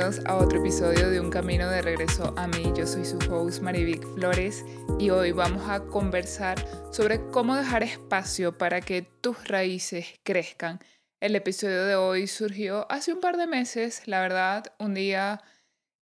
a 0.00 0.36
otro 0.36 0.60
episodio 0.60 1.10
de 1.10 1.20
Un 1.20 1.28
Camino 1.28 1.68
de 1.68 1.82
Regreso 1.82 2.32
a 2.38 2.46
mí. 2.46 2.72
Yo 2.74 2.86
soy 2.86 3.04
su 3.04 3.18
host 3.30 3.60
Marivic 3.60 4.02
Flores 4.14 4.64
y 4.98 5.10
hoy 5.10 5.32
vamos 5.32 5.68
a 5.68 5.80
conversar 5.80 6.56
sobre 6.90 7.20
cómo 7.26 7.54
dejar 7.54 7.82
espacio 7.82 8.56
para 8.56 8.80
que 8.80 9.02
tus 9.02 9.46
raíces 9.46 10.18
crezcan. 10.22 10.80
El 11.20 11.36
episodio 11.36 11.84
de 11.84 11.96
hoy 11.96 12.28
surgió 12.28 12.90
hace 12.90 13.12
un 13.12 13.20
par 13.20 13.36
de 13.36 13.46
meses, 13.46 14.08
la 14.08 14.22
verdad, 14.22 14.72
un 14.78 14.94
día 14.94 15.42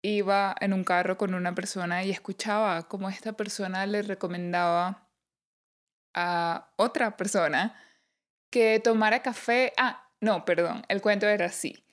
iba 0.02 0.54
en 0.60 0.74
un 0.74 0.84
carro 0.84 1.18
con 1.18 1.34
una 1.34 1.56
persona 1.56 2.04
y 2.04 2.12
escuchaba 2.12 2.90
cómo 2.90 3.08
esta 3.08 3.34
persona 3.34 3.86
le 3.86 4.02
recomendaba 4.02 5.08
a 6.14 6.74
otra 6.76 7.16
persona 7.16 7.82
que 8.52 8.82
tomara 8.84 9.22
café. 9.22 9.72
Ah, 9.78 10.10
no, 10.20 10.44
perdón, 10.44 10.84
el 10.90 11.02
cuento 11.02 11.26
era 11.26 11.46
así 11.46 11.87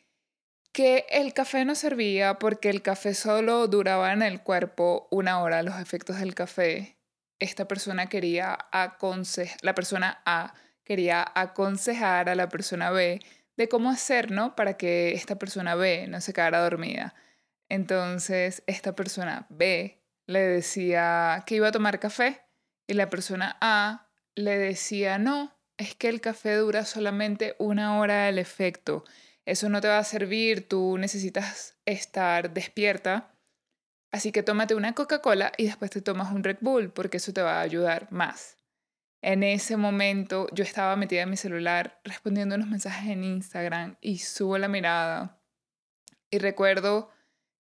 que 0.75 1.07
el 1.09 1.33
café 1.35 1.65
no 1.65 1.77
servía 1.77 2.41
porque 2.41 2.69
el 2.69 2.83
café 2.83 3.15
solo 3.15 3.69
duraba 3.69 4.13
en 4.13 4.23
el 4.23 4.43
cuerpo 4.43 5.07
una 5.13 5.41
hora 5.41 5.63
los 5.63 5.81
efectos 5.81 6.19
del 6.19 6.35
café. 6.35 6.99
Esta 7.39 7.69
persona 7.69 8.09
quería 8.09 8.59
aconsejar, 8.73 9.57
la 9.63 9.77
persona 9.77 10.21
A 10.27 10.53
quería 10.83 11.25
aconsejar 11.37 12.29
a 12.29 12.35
la 12.35 12.49
persona 12.49 12.91
B 12.91 13.21
de 13.57 13.69
cómo 13.69 13.89
hacer, 13.89 14.33
¿no? 14.33 14.57
Para 14.57 14.77
que 14.77 15.13
esta 15.13 15.37
persona 15.37 15.77
B 15.77 16.09
no 16.09 16.21
se 16.21 16.33
quedara 16.33 16.61
dormida. 16.61 17.15
Entonces, 17.69 18.65
esta 18.67 18.97
persona 18.97 19.47
B 19.51 20.03
le 20.27 20.41
decía 20.41 21.45
que 21.47 21.55
iba 21.55 21.69
a 21.69 21.73
tomar 21.73 22.01
café 22.01 22.43
y 22.89 22.95
la 22.95 23.09
persona 23.11 23.57
A 23.61 24.09
le 24.35 24.59
decía, 24.59 25.19
no, 25.19 25.57
es 25.77 25.95
que 25.95 26.09
el 26.09 26.21
café 26.21 26.57
dura 26.57 26.85
solamente 26.85 27.55
una 27.61 27.97
hora 28.01 28.29
el 28.29 28.41
efecto 28.41 29.05
eso 29.47 29.69
no 29.69 29.81
te 29.81 29.89
va 29.89 29.99
a 29.99 30.05
servir, 30.05 30.69
tú 30.69 30.99
necesitas 30.99 31.77
estar 31.85 32.53
despierta. 32.53 33.35
Así 34.13 34.33
que 34.33 34.43
tómate 34.43 34.75
una 34.75 34.95
Coca-Cola 34.95 35.53
y 35.57 35.65
después 35.65 35.91
te 35.91 36.01
tomas 36.01 36.33
un 36.33 36.45
Red 36.45 36.59
Bull, 36.61 36.93
porque 36.93 37.17
eso 37.19 37.33
te 37.33 37.43
va 37.43 37.59
a 37.59 37.63
ayudar 37.63 38.11
más. 38.11 38.57
En 39.23 39.43
ese 39.43 39.77
momento 39.77 40.47
yo 40.53 40.65
estaba 40.65 40.97
metida 40.97 41.23
en 41.23 41.31
mi 41.31 41.37
celular 41.37 42.01
respondiendo 42.05 42.57
unos 42.57 42.69
mensajes 42.69 43.11
en 43.11 43.25
Instagram 43.25 43.97
y 44.01 44.19
subo 44.19 44.59
la 44.59 44.69
mirada 44.69 45.41
y 46.35 46.39
recuerdo 46.39 47.11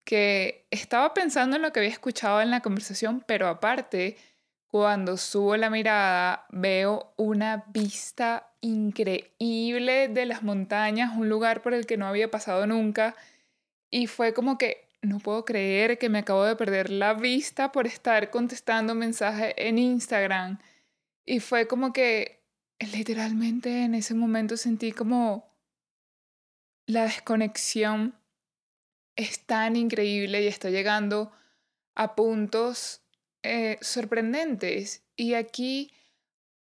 que 0.04 0.66
estaba 0.70 1.14
pensando 1.14 1.56
en 1.56 1.62
lo 1.62 1.72
que 1.72 1.78
había 1.80 1.91
escuchado 1.91 2.42
en 2.42 2.50
la 2.50 2.60
conversación, 2.60 3.24
pero 3.26 3.46
aparte 3.48 4.16
cuando 4.75 5.17
subo 5.17 5.56
la 5.56 5.70
mirada, 5.70 6.47
veo 6.50 7.14
una 7.17 7.64
vista 7.69 8.50
increíble 8.61 10.08
de 10.08 10.27
las 10.27 10.42
montañas, 10.42 11.16
un 11.16 11.28
lugar 11.28 11.62
por 11.62 11.75
el 11.75 11.86
que 11.86 11.97
no 11.97 12.08
había 12.08 12.28
pasado 12.28 12.66
nunca. 12.66 13.14
Y 13.89 14.08
fue 14.08 14.34
como 14.34 14.58
que 14.58 14.89
no 15.00 15.20
puedo 15.20 15.44
creer 15.44 15.97
que 15.97 16.08
me 16.08 16.19
acabo 16.19 16.42
de 16.42 16.56
perder 16.56 16.91
la 16.91 17.14
vista 17.14 17.70
por 17.70 17.86
estar 17.86 18.31
contestando 18.31 18.97
mensajes 18.97 19.55
en 19.58 19.78
Instagram. 19.78 20.58
Y 21.25 21.38
fue 21.38 21.69
como 21.69 21.92
que 21.92 22.42
literalmente 22.81 23.84
en 23.84 23.94
ese 23.94 24.14
momento 24.14 24.56
sentí 24.56 24.91
como 24.91 25.55
la 26.86 27.05
desconexión 27.05 28.16
es 29.14 29.38
tan 29.47 29.77
increíble 29.77 30.42
y 30.42 30.48
está 30.48 30.69
llegando 30.69 31.31
a 31.94 32.16
puntos 32.16 33.03
eh, 33.44 33.78
sorprendentes 33.82 35.05
y 35.16 35.34
aquí 35.34 35.93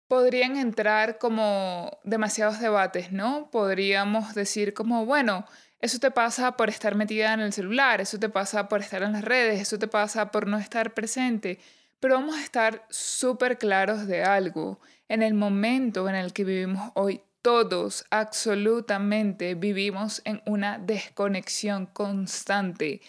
podrían 0.08 0.56
entrar 0.56 1.18
como 1.18 2.00
demasiados 2.04 2.60
debates, 2.60 3.12
¿no? 3.12 3.50
Podríamos 3.52 4.34
decir 4.36 4.74
como, 4.74 5.06
bueno, 5.06 5.46
eso 5.80 6.00
te 6.00 6.12
pasa 6.12 6.56
por 6.56 6.70
estar 6.70 6.96
metida 6.96 7.34
en 7.34 7.40
el 7.40 7.52
celular, 7.52 8.00
eso 8.00 8.20
te 8.20 8.30
pasa 8.30 8.70
por 8.70 8.82
estar 8.82 9.04
en 9.04 9.14
las 9.14 9.24
redes, 9.24 9.60
eso 9.60 9.78
te 9.78 9.88
pasa 9.88 10.32
por 10.32 10.48
no 10.48 10.58
estar 10.58 10.94
presente, 10.94 11.60
pero 12.00 12.16
vamos 12.16 12.36
a 12.36 12.44
estar 12.44 12.86
súper 12.90 13.58
claros 13.58 14.08
de 14.08 14.24
algo. 14.24 14.80
En 15.10 15.24
el 15.24 15.34
momento 15.34 16.08
en 16.08 16.16
el 16.16 16.32
que 16.32 16.44
vivimos 16.44 16.92
hoy, 16.96 17.22
todos 17.42 18.06
absolutamente 18.12 19.56
vivimos 19.56 20.22
en 20.26 20.42
una 20.46 20.78
desconexión 20.80 21.86
constante 21.86 23.02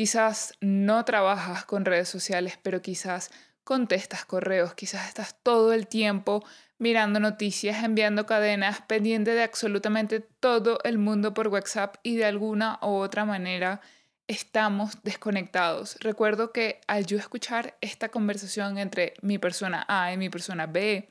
Quizás 0.00 0.54
no 0.62 1.04
trabajas 1.04 1.66
con 1.66 1.84
redes 1.84 2.08
sociales, 2.08 2.58
pero 2.62 2.80
quizás 2.80 3.30
contestas 3.64 4.24
correos, 4.24 4.72
quizás 4.72 5.06
estás 5.06 5.36
todo 5.42 5.74
el 5.74 5.88
tiempo 5.88 6.42
mirando 6.78 7.20
noticias, 7.20 7.84
enviando 7.84 8.24
cadenas, 8.24 8.80
pendiente 8.80 9.34
de 9.34 9.42
absolutamente 9.42 10.20
todo 10.20 10.78
el 10.84 10.96
mundo 10.96 11.34
por 11.34 11.48
WhatsApp 11.48 11.96
y 12.02 12.16
de 12.16 12.24
alguna 12.24 12.78
u 12.80 12.92
otra 12.92 13.26
manera 13.26 13.82
estamos 14.26 15.02
desconectados. 15.02 15.98
Recuerdo 16.00 16.50
que 16.50 16.80
al 16.86 17.04
yo 17.04 17.18
escuchar 17.18 17.76
esta 17.82 18.08
conversación 18.08 18.78
entre 18.78 19.12
mi 19.20 19.36
persona 19.36 19.84
A 19.86 20.14
y 20.14 20.16
mi 20.16 20.30
persona 20.30 20.66
B, 20.66 21.10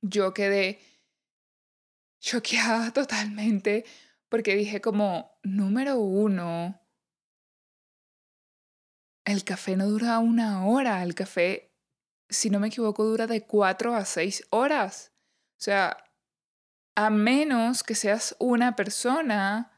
yo 0.00 0.34
quedé 0.34 0.80
choqueada 2.18 2.90
totalmente 2.92 3.84
porque 4.28 4.56
dije 4.56 4.80
como, 4.80 5.38
número 5.44 6.00
uno, 6.00 6.81
el 9.24 9.44
café 9.44 9.76
no 9.76 9.86
dura 9.86 10.18
una 10.18 10.66
hora, 10.66 11.02
el 11.02 11.14
café, 11.14 11.72
si 12.28 12.50
no 12.50 12.60
me 12.60 12.68
equivoco, 12.68 13.04
dura 13.04 13.26
de 13.26 13.42
cuatro 13.42 13.94
a 13.94 14.04
seis 14.04 14.44
horas. 14.50 15.12
O 15.58 15.62
sea, 15.62 15.96
a 16.94 17.10
menos 17.10 17.82
que 17.82 17.94
seas 17.94 18.36
una 18.38 18.76
persona 18.76 19.72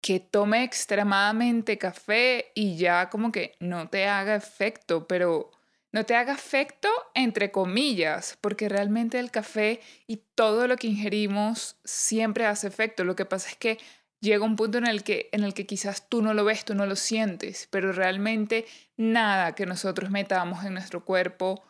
que 0.00 0.20
tome 0.20 0.64
extremadamente 0.64 1.78
café 1.78 2.52
y 2.54 2.76
ya 2.76 3.08
como 3.08 3.32
que 3.32 3.56
no 3.60 3.88
te 3.88 4.06
haga 4.06 4.34
efecto, 4.34 5.06
pero 5.08 5.50
no 5.92 6.04
te 6.04 6.14
haga 6.14 6.34
efecto 6.34 6.90
entre 7.14 7.50
comillas, 7.50 8.36
porque 8.40 8.68
realmente 8.68 9.18
el 9.18 9.30
café 9.30 9.80
y 10.06 10.16
todo 10.34 10.66
lo 10.66 10.76
que 10.76 10.88
ingerimos 10.88 11.76
siempre 11.84 12.44
hace 12.44 12.66
efecto. 12.66 13.04
Lo 13.04 13.16
que 13.16 13.24
pasa 13.24 13.48
es 13.48 13.56
que 13.56 13.78
llega 14.24 14.44
un 14.44 14.56
punto 14.56 14.78
en 14.78 14.86
el, 14.86 15.04
que, 15.04 15.28
en 15.32 15.44
el 15.44 15.54
que 15.54 15.66
quizás 15.66 16.08
tú 16.08 16.22
no 16.22 16.34
lo 16.34 16.44
ves, 16.44 16.64
tú 16.64 16.74
no 16.74 16.86
lo 16.86 16.96
sientes, 16.96 17.68
pero 17.70 17.92
realmente 17.92 18.66
nada 18.96 19.54
que 19.54 19.66
nosotros 19.66 20.10
metamos 20.10 20.64
en 20.64 20.72
nuestro 20.72 21.04
cuerpo 21.04 21.62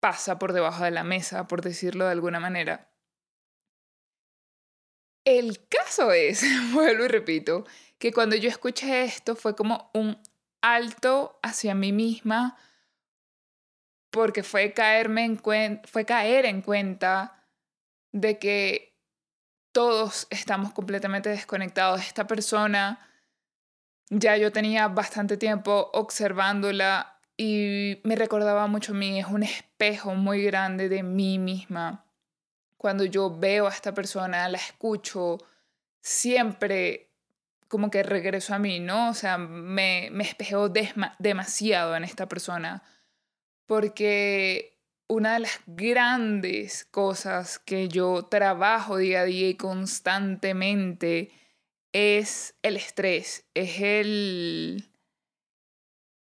pasa 0.00 0.38
por 0.38 0.52
debajo 0.52 0.82
de 0.82 0.90
la 0.90 1.04
mesa, 1.04 1.46
por 1.46 1.62
decirlo 1.62 2.06
de 2.06 2.12
alguna 2.12 2.40
manera. 2.40 2.90
El 5.24 5.66
caso 5.68 6.12
es, 6.12 6.44
vuelvo 6.72 7.04
y 7.04 7.08
repito, 7.08 7.64
que 7.98 8.12
cuando 8.12 8.34
yo 8.36 8.48
escuché 8.48 9.04
esto 9.04 9.36
fue 9.36 9.54
como 9.54 9.90
un 9.94 10.18
alto 10.60 11.38
hacia 11.42 11.74
mí 11.74 11.92
misma 11.92 12.58
porque 14.10 14.42
fue, 14.42 14.72
caerme 14.72 15.24
en 15.24 15.40
fue 15.84 16.04
caer 16.04 16.46
en 16.46 16.62
cuenta 16.62 17.44
de 18.12 18.38
que 18.38 18.93
todos 19.74 20.28
estamos 20.30 20.72
completamente 20.72 21.28
desconectados. 21.28 22.00
Esta 22.00 22.28
persona, 22.28 23.00
ya 24.08 24.36
yo 24.36 24.52
tenía 24.52 24.86
bastante 24.86 25.36
tiempo 25.36 25.90
observándola 25.92 27.18
y 27.36 28.00
me 28.04 28.14
recordaba 28.14 28.68
mucho 28.68 28.92
a 28.92 28.94
mí, 28.94 29.18
es 29.18 29.26
un 29.26 29.42
espejo 29.42 30.14
muy 30.14 30.44
grande 30.44 30.88
de 30.88 31.02
mí 31.02 31.40
misma. 31.40 32.06
Cuando 32.76 33.04
yo 33.04 33.36
veo 33.36 33.66
a 33.66 33.70
esta 33.70 33.92
persona, 33.92 34.48
la 34.48 34.58
escucho, 34.58 35.38
siempre 36.00 37.10
como 37.66 37.90
que 37.90 38.04
regreso 38.04 38.54
a 38.54 38.60
mí, 38.60 38.78
¿no? 38.78 39.10
O 39.10 39.14
sea, 39.14 39.38
me, 39.38 40.08
me 40.12 40.36
demasiado 41.18 41.96
en 41.96 42.04
esta 42.04 42.28
persona 42.28 42.84
porque 43.66 44.73
una 45.08 45.34
de 45.34 45.40
las 45.40 45.60
grandes 45.66 46.86
cosas 46.90 47.58
que 47.58 47.88
yo 47.88 48.24
trabajo 48.24 48.96
día 48.96 49.20
a 49.20 49.24
día 49.24 49.48
y 49.48 49.54
constantemente 49.56 51.30
es 51.92 52.54
el 52.62 52.76
estrés, 52.76 53.44
es 53.54 53.80
el, 53.80 54.90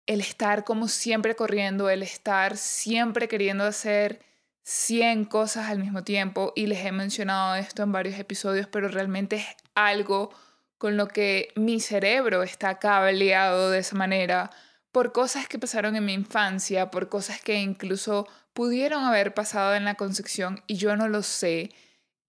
el 0.06 0.20
estar 0.20 0.64
como 0.64 0.88
siempre 0.88 1.34
corriendo, 1.34 1.90
el 1.90 2.02
estar 2.02 2.56
siempre 2.56 3.28
queriendo 3.28 3.64
hacer 3.64 4.20
100 4.62 5.24
cosas 5.26 5.70
al 5.70 5.78
mismo 5.78 6.04
tiempo. 6.04 6.52
Y 6.54 6.66
les 6.66 6.84
he 6.84 6.92
mencionado 6.92 7.54
esto 7.54 7.82
en 7.82 7.92
varios 7.92 8.18
episodios, 8.18 8.66
pero 8.66 8.88
realmente 8.88 9.36
es 9.36 9.46
algo 9.74 10.30
con 10.78 10.96
lo 10.96 11.08
que 11.08 11.48
mi 11.56 11.80
cerebro 11.80 12.42
está 12.42 12.78
cableado 12.78 13.70
de 13.70 13.78
esa 13.78 13.96
manera 13.96 14.50
por 14.92 15.12
cosas 15.12 15.48
que 15.48 15.58
pasaron 15.58 15.96
en 15.96 16.04
mi 16.04 16.14
infancia, 16.14 16.90
por 16.90 17.08
cosas 17.08 17.40
que 17.40 17.54
incluso 17.60 18.26
pudieron 18.56 19.04
haber 19.04 19.34
pasado 19.34 19.74
en 19.74 19.84
la 19.84 19.96
concepción 19.96 20.62
y 20.66 20.76
yo 20.76 20.96
no 20.96 21.08
lo 21.08 21.22
sé. 21.22 21.72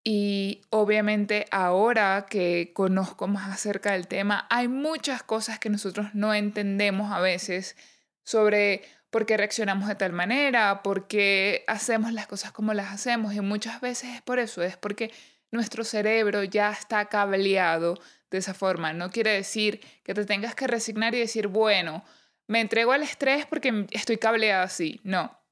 Y 0.02 0.62
obviamente 0.70 1.46
ahora 1.52 2.26
que 2.28 2.72
conozco 2.74 3.28
más 3.28 3.48
acerca 3.52 3.92
del 3.92 4.08
tema, 4.08 4.44
hay 4.50 4.66
muchas 4.66 5.22
cosas 5.22 5.60
que 5.60 5.70
nosotros 5.70 6.08
no 6.14 6.34
entendemos 6.34 7.12
a 7.12 7.20
veces 7.20 7.76
sobre 8.24 8.82
por 9.10 9.24
qué 9.24 9.36
reaccionamos 9.36 9.86
de 9.86 9.94
tal 9.94 10.12
manera, 10.12 10.82
por 10.82 11.06
qué 11.06 11.62
hacemos 11.68 12.12
las 12.12 12.26
cosas 12.26 12.50
como 12.50 12.74
las 12.74 12.92
hacemos. 12.92 13.32
Y 13.32 13.40
muchas 13.40 13.80
veces 13.80 14.16
es 14.16 14.22
por 14.22 14.40
eso, 14.40 14.64
es 14.64 14.76
porque 14.76 15.12
nuestro 15.52 15.84
cerebro 15.84 16.42
ya 16.42 16.72
está 16.72 17.04
cableado 17.04 18.00
de 18.32 18.38
esa 18.38 18.52
forma. 18.52 18.92
No 18.92 19.10
quiere 19.12 19.30
decir 19.30 19.80
que 20.02 20.12
te 20.12 20.24
tengas 20.24 20.56
que 20.56 20.66
resignar 20.66 21.14
y 21.14 21.20
decir, 21.20 21.46
bueno, 21.46 22.04
me 22.48 22.60
entrego 22.60 22.90
al 22.90 23.04
estrés 23.04 23.46
porque 23.46 23.86
estoy 23.92 24.16
cableada 24.18 24.64
así. 24.64 25.00
No. 25.04 25.45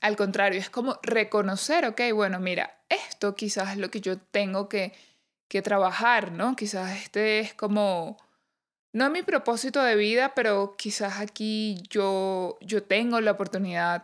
Al 0.00 0.16
contrario, 0.16 0.60
es 0.60 0.70
como 0.70 0.98
reconocer, 1.02 1.86
ok, 1.86 2.00
bueno, 2.12 2.40
mira, 2.40 2.78
esto 2.88 3.34
quizás 3.34 3.72
es 3.72 3.78
lo 3.78 3.90
que 3.90 4.00
yo 4.00 4.18
tengo 4.18 4.68
que, 4.68 4.92
que 5.48 5.62
trabajar, 5.62 6.32
¿no? 6.32 6.56
Quizás 6.56 6.96
este 6.98 7.40
es 7.40 7.54
como, 7.54 8.18
no 8.92 9.10
mi 9.10 9.22
propósito 9.22 9.82
de 9.82 9.96
vida, 9.96 10.34
pero 10.34 10.76
quizás 10.76 11.20
aquí 11.20 11.82
yo, 11.88 12.58
yo 12.60 12.82
tengo 12.82 13.20
la 13.20 13.32
oportunidad 13.32 14.02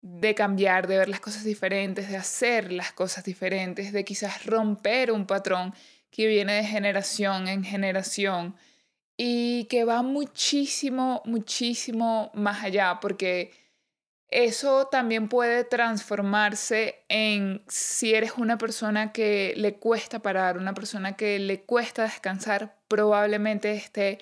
de 0.00 0.34
cambiar, 0.34 0.86
de 0.86 0.98
ver 0.98 1.08
las 1.08 1.20
cosas 1.20 1.44
diferentes, 1.44 2.08
de 2.08 2.16
hacer 2.16 2.72
las 2.72 2.92
cosas 2.92 3.24
diferentes, 3.24 3.92
de 3.92 4.04
quizás 4.04 4.46
romper 4.46 5.12
un 5.12 5.26
patrón 5.26 5.74
que 6.10 6.26
viene 6.26 6.54
de 6.54 6.64
generación 6.64 7.48
en 7.48 7.64
generación 7.64 8.56
y 9.16 9.64
que 9.64 9.84
va 9.84 10.02
muchísimo, 10.02 11.22
muchísimo 11.24 12.30
más 12.34 12.64
allá, 12.64 12.98
porque 13.00 13.52
eso 14.30 14.86
también 14.88 15.28
puede 15.28 15.64
transformarse 15.64 17.04
en 17.08 17.62
si 17.66 18.14
eres 18.14 18.32
una 18.36 18.58
persona 18.58 19.12
que 19.12 19.54
le 19.56 19.76
cuesta 19.76 20.20
parar, 20.20 20.58
una 20.58 20.74
persona 20.74 21.16
que 21.16 21.38
le 21.38 21.62
cuesta 21.62 22.02
descansar, 22.02 22.76
probablemente 22.88 23.72
esté 23.72 24.18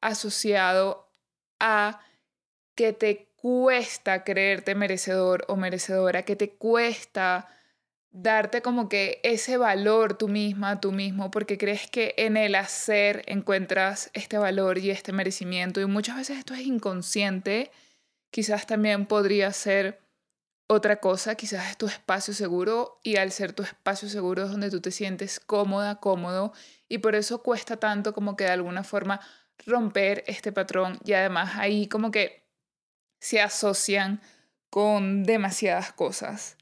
asociado 0.00 1.10
a 1.58 2.00
que 2.74 2.92
te 2.92 3.28
cuesta 3.36 4.24
creerte 4.24 4.74
merecedor 4.74 5.44
o 5.48 5.56
merecedora, 5.56 6.22
que 6.22 6.36
te 6.36 6.50
cuesta 6.50 7.48
darte 8.10 8.62
como 8.62 8.88
que 8.88 9.20
ese 9.22 9.56
valor 9.56 10.16
tú 10.16 10.28
misma, 10.28 10.80
tú 10.80 10.92
mismo, 10.92 11.30
porque 11.30 11.58
crees 11.58 11.86
que 11.88 12.14
en 12.16 12.36
el 12.36 12.54
hacer 12.54 13.22
encuentras 13.26 14.10
este 14.14 14.38
valor 14.38 14.78
y 14.78 14.90
este 14.90 15.12
merecimiento. 15.12 15.80
Y 15.80 15.86
muchas 15.86 16.16
veces 16.16 16.38
esto 16.38 16.54
es 16.54 16.60
inconsciente, 16.60 17.70
quizás 18.30 18.66
también 18.66 19.06
podría 19.06 19.52
ser 19.52 20.00
otra 20.68 20.96
cosa, 20.96 21.36
quizás 21.36 21.70
es 21.70 21.76
tu 21.76 21.86
espacio 21.86 22.34
seguro 22.34 23.00
y 23.04 23.16
al 23.16 23.30
ser 23.30 23.52
tu 23.52 23.62
espacio 23.62 24.08
seguro 24.08 24.44
es 24.44 24.50
donde 24.50 24.70
tú 24.70 24.80
te 24.80 24.90
sientes 24.90 25.38
cómoda, 25.38 26.00
cómodo 26.00 26.52
y 26.88 26.98
por 26.98 27.14
eso 27.14 27.42
cuesta 27.42 27.76
tanto 27.76 28.12
como 28.12 28.36
que 28.36 28.44
de 28.44 28.50
alguna 28.50 28.82
forma 28.82 29.20
romper 29.64 30.24
este 30.26 30.52
patrón 30.52 30.98
y 31.04 31.12
además 31.12 31.54
ahí 31.56 31.86
como 31.86 32.10
que 32.10 32.44
se 33.20 33.40
asocian 33.40 34.20
con 34.70 35.22
demasiadas 35.22 35.92
cosas. 35.92 36.56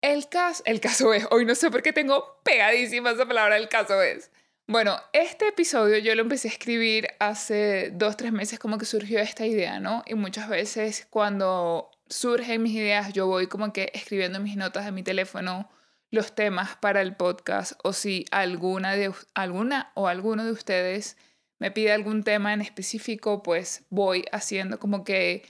El 0.00 0.28
caso, 0.28 0.62
el 0.66 0.80
caso 0.80 1.12
es, 1.12 1.26
hoy 1.30 1.44
no 1.44 1.54
sé 1.54 1.70
por 1.70 1.82
qué 1.82 1.92
tengo 1.92 2.40
pegadísima 2.44 3.10
esa 3.10 3.26
palabra, 3.26 3.56
el 3.56 3.68
caso 3.68 4.00
es. 4.02 4.30
Bueno, 4.70 5.00
este 5.14 5.48
episodio 5.48 5.96
yo 5.96 6.14
lo 6.14 6.20
empecé 6.20 6.48
a 6.48 6.50
escribir 6.50 7.08
hace 7.20 7.90
dos, 7.90 8.18
tres 8.18 8.32
meses 8.32 8.58
como 8.58 8.76
que 8.76 8.84
surgió 8.84 9.18
esta 9.18 9.46
idea, 9.46 9.80
¿no? 9.80 10.02
Y 10.04 10.14
muchas 10.14 10.46
veces 10.46 11.06
cuando 11.08 11.90
surgen 12.10 12.62
mis 12.62 12.74
ideas 12.74 13.14
yo 13.14 13.26
voy 13.26 13.46
como 13.46 13.72
que 13.72 13.90
escribiendo 13.94 14.40
mis 14.40 14.56
notas 14.58 14.84
de 14.84 14.92
mi 14.92 15.02
teléfono 15.02 15.70
los 16.10 16.34
temas 16.34 16.76
para 16.76 17.00
el 17.00 17.16
podcast 17.16 17.80
o 17.82 17.94
si 17.94 18.26
alguna, 18.30 18.94
de, 18.94 19.10
alguna 19.32 19.90
o 19.94 20.06
alguno 20.06 20.44
de 20.44 20.52
ustedes 20.52 21.16
me 21.58 21.70
pide 21.70 21.92
algún 21.92 22.22
tema 22.22 22.52
en 22.52 22.60
específico, 22.60 23.42
pues 23.42 23.86
voy 23.88 24.26
haciendo 24.32 24.78
como 24.78 25.02
que 25.02 25.48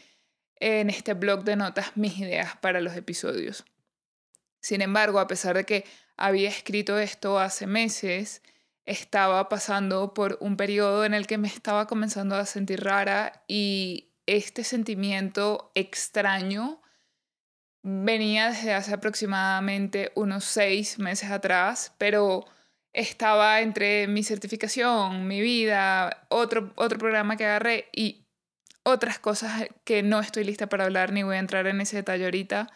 en 0.60 0.90
este 0.90 1.14
blog 1.14 1.42
de 1.42 1.56
notas 1.56 1.96
mis 1.96 2.16
ideas 2.18 2.56
para 2.58 2.80
los 2.80 2.94
episodios. 2.94 3.64
Sin 4.60 4.80
embargo, 4.80 5.18
a 5.18 5.26
pesar 5.26 5.56
de 5.56 5.64
que 5.64 5.84
había 6.16 6.48
escrito 6.48 7.00
esto 7.00 7.40
hace 7.40 7.66
meses, 7.66 8.42
estaba 8.88 9.50
pasando 9.50 10.14
por 10.14 10.38
un 10.40 10.56
periodo 10.56 11.04
en 11.04 11.12
el 11.12 11.26
que 11.26 11.36
me 11.36 11.46
estaba 11.46 11.86
comenzando 11.86 12.36
a 12.36 12.46
sentir 12.46 12.82
rara 12.82 13.44
y 13.46 14.14
este 14.26 14.64
sentimiento 14.64 15.70
extraño 15.74 16.80
venía 17.82 18.48
desde 18.48 18.72
hace 18.72 18.94
aproximadamente 18.94 20.10
unos 20.14 20.44
seis 20.44 20.98
meses 20.98 21.30
atrás, 21.30 21.92
pero 21.98 22.46
estaba 22.94 23.60
entre 23.60 24.08
mi 24.08 24.22
certificación, 24.22 25.28
mi 25.28 25.42
vida, 25.42 26.26
otro, 26.30 26.72
otro 26.76 26.98
programa 26.98 27.36
que 27.36 27.44
agarré 27.44 27.90
y 27.92 28.24
otras 28.84 29.18
cosas 29.18 29.68
que 29.84 30.02
no 30.02 30.18
estoy 30.20 30.44
lista 30.44 30.70
para 30.70 30.84
hablar 30.84 31.12
ni 31.12 31.24
voy 31.24 31.36
a 31.36 31.40
entrar 31.40 31.66
en 31.66 31.82
ese 31.82 31.96
detalle 31.96 32.24
ahorita. 32.24 32.68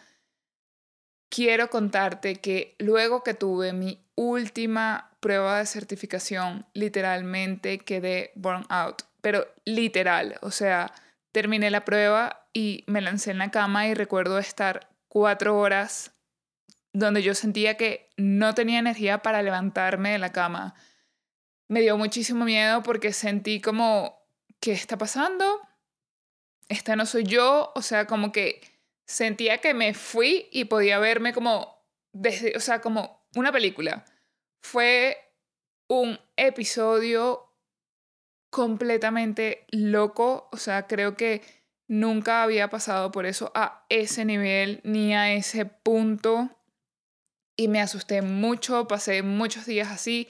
Quiero 1.29 1.71
contarte 1.71 2.35
que 2.35 2.75
luego 2.77 3.23
que 3.23 3.33
tuve 3.33 3.73
mi 3.73 4.05
última 4.13 5.12
prueba 5.23 5.57
de 5.57 5.65
certificación, 5.65 6.67
literalmente 6.73 7.79
quedé 7.79 8.31
burn 8.35 8.67
out, 8.69 9.01
pero 9.21 9.47
literal, 9.65 10.37
o 10.41 10.51
sea, 10.51 10.93
terminé 11.31 11.71
la 11.71 11.85
prueba 11.85 12.45
y 12.53 12.83
me 12.85 13.01
lancé 13.01 13.31
en 13.31 13.39
la 13.39 13.49
cama 13.49 13.87
y 13.87 13.95
recuerdo 13.95 14.37
estar 14.37 14.89
cuatro 15.07 15.57
horas 15.57 16.11
donde 16.91 17.23
yo 17.23 17.33
sentía 17.33 17.77
que 17.77 18.09
no 18.17 18.53
tenía 18.53 18.79
energía 18.79 19.23
para 19.23 19.41
levantarme 19.41 20.11
de 20.11 20.19
la 20.19 20.31
cama. 20.31 20.75
Me 21.67 21.81
dio 21.81 21.97
muchísimo 21.97 22.45
miedo 22.45 22.83
porque 22.83 23.13
sentí 23.13 23.61
como, 23.61 24.21
¿qué 24.59 24.73
está 24.73 24.97
pasando? 24.97 25.45
Esta 26.69 26.95
no 26.95 27.05
soy 27.05 27.23
yo, 27.23 27.71
o 27.73 27.81
sea, 27.81 28.05
como 28.05 28.31
que 28.31 28.61
sentía 29.05 29.59
que 29.59 29.73
me 29.73 29.93
fui 29.93 30.47
y 30.51 30.65
podía 30.65 30.99
verme 30.99 31.33
como 31.33 31.81
desde, 32.11 32.55
o 32.55 32.59
sea, 32.59 32.81
como 32.81 33.25
una 33.35 33.51
película. 33.51 34.05
Fue 34.63 35.17
un 35.87 36.19
episodio 36.37 37.49
completamente 38.49 39.65
loco, 39.71 40.49
o 40.51 40.57
sea, 40.57 40.87
creo 40.87 41.15
que 41.17 41.41
nunca 41.87 42.43
había 42.43 42.69
pasado 42.69 43.11
por 43.11 43.25
eso 43.25 43.51
a 43.55 43.85
ese 43.89 44.25
nivel 44.25 44.79
ni 44.83 45.13
a 45.13 45.33
ese 45.33 45.65
punto 45.65 46.49
y 47.55 47.67
me 47.67 47.81
asusté 47.81 48.21
mucho, 48.21 48.87
pasé 48.87 49.21
muchos 49.21 49.65
días 49.65 49.91
así. 49.91 50.27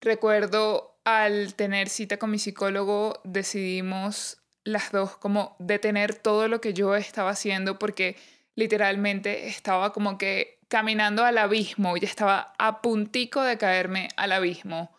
Recuerdo 0.00 1.00
al 1.04 1.54
tener 1.54 1.88
cita 1.88 2.18
con 2.18 2.30
mi 2.30 2.38
psicólogo, 2.38 3.20
decidimos 3.24 4.42
las 4.64 4.92
dos 4.92 5.16
como 5.16 5.56
detener 5.58 6.14
todo 6.14 6.48
lo 6.48 6.60
que 6.60 6.74
yo 6.74 6.96
estaba 6.96 7.30
haciendo 7.30 7.78
porque 7.78 8.16
literalmente 8.56 9.46
estaba 9.48 9.92
como 9.92 10.18
que 10.18 10.59
caminando 10.70 11.24
al 11.24 11.36
abismo 11.36 11.96
y 11.96 12.04
estaba 12.04 12.54
a 12.58 12.80
puntico 12.80 13.42
de 13.42 13.58
caerme 13.58 14.08
al 14.16 14.32
abismo. 14.32 14.96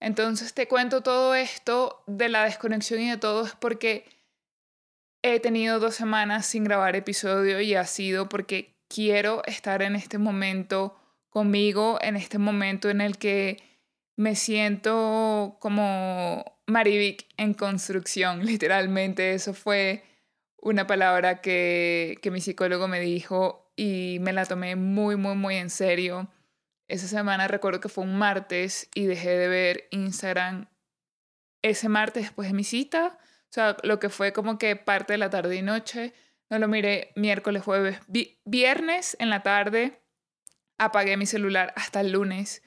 Entonces 0.00 0.54
te 0.54 0.66
cuento 0.66 1.02
todo 1.02 1.34
esto 1.34 2.02
de 2.08 2.28
la 2.28 2.44
desconexión 2.44 3.00
y 3.00 3.10
de 3.10 3.18
todo 3.18 3.44
es 3.44 3.52
porque 3.52 4.08
he 5.22 5.38
tenido 5.38 5.78
dos 5.78 5.94
semanas 5.94 6.46
sin 6.46 6.64
grabar 6.64 6.96
episodio 6.96 7.60
y 7.60 7.74
ha 7.74 7.84
sido 7.84 8.28
porque 8.28 8.74
quiero 8.88 9.42
estar 9.46 9.82
en 9.82 9.94
este 9.94 10.18
momento 10.18 10.96
conmigo 11.28 11.98
en 12.02 12.16
este 12.16 12.38
momento 12.38 12.90
en 12.90 13.00
el 13.00 13.16
que 13.16 13.62
me 14.16 14.34
siento 14.34 15.56
como 15.60 16.60
Marivic 16.66 17.26
en 17.36 17.54
construcción, 17.54 18.44
literalmente. 18.46 19.34
Eso 19.34 19.54
fue 19.54 20.02
una 20.58 20.86
palabra 20.86 21.40
que, 21.40 22.18
que 22.20 22.30
mi 22.30 22.40
psicólogo 22.40 22.88
me 22.88 23.00
dijo 23.00 23.69
y 23.80 24.18
me 24.20 24.34
la 24.34 24.44
tomé 24.44 24.76
muy, 24.76 25.16
muy, 25.16 25.34
muy 25.34 25.56
en 25.56 25.70
serio. 25.70 26.28
Esa 26.86 27.08
semana 27.08 27.48
recuerdo 27.48 27.80
que 27.80 27.88
fue 27.88 28.04
un 28.04 28.14
martes 28.14 28.90
y 28.94 29.06
dejé 29.06 29.30
de 29.30 29.48
ver 29.48 29.88
Instagram 29.90 30.68
ese 31.62 31.88
martes 31.88 32.24
después 32.24 32.48
de 32.48 32.52
mi 32.52 32.62
cita. 32.62 33.16
O 33.16 33.52
sea, 33.52 33.78
lo 33.82 33.98
que 33.98 34.10
fue 34.10 34.34
como 34.34 34.58
que 34.58 34.76
parte 34.76 35.14
de 35.14 35.16
la 35.16 35.30
tarde 35.30 35.56
y 35.56 35.62
noche. 35.62 36.12
No 36.50 36.58
lo 36.58 36.68
miré 36.68 37.12
miércoles, 37.16 37.62
jueves, 37.62 38.00
viernes 38.44 39.16
en 39.18 39.30
la 39.30 39.42
tarde 39.42 40.02
apagué 40.76 41.16
mi 41.16 41.24
celular 41.24 41.72
hasta 41.74 42.02
el 42.02 42.12
lunes 42.12 42.62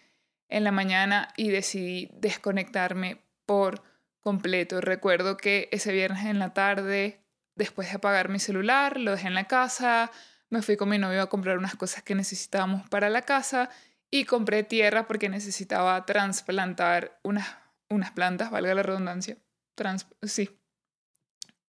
en 0.50 0.64
la 0.64 0.72
mañana 0.72 1.28
y 1.38 1.50
decidí 1.50 2.10
desconectarme 2.14 3.22
por 3.46 3.84
completo. 4.20 4.82
Recuerdo 4.82 5.38
que 5.38 5.70
ese 5.72 5.92
viernes 5.92 6.26
en 6.26 6.40
la 6.40 6.56
tarde, 6.56 7.20
después 7.54 7.90
de 7.90 7.98
apagar 7.98 8.30
mi 8.30 8.40
celular, 8.40 9.00
lo 9.00 9.12
dejé 9.12 9.28
en 9.28 9.36
la 9.36 9.46
casa, 9.46 10.10
me 10.54 10.62
fui 10.62 10.78
con 10.78 10.88
mi 10.88 11.00
novio 11.00 11.24
a 11.24 11.30
comprar 11.30 11.58
unas 11.58 11.76
cosas 11.76 12.04
que 12.04 12.14
necesitábamos 12.14 12.88
para 12.88 13.10
la 13.10 13.24
casa 13.24 13.72
y 14.12 14.26
compré 14.26 14.62
tierra 14.62 15.08
porque 15.08 15.28
necesitaba 15.28 16.06
trasplantar 16.06 17.20
unas, 17.24 17.58
unas 17.90 18.12
plantas, 18.12 18.52
valga 18.52 18.76
la 18.76 18.84
redundancia. 18.84 19.36
Trans, 19.74 20.06
sí. 20.22 20.52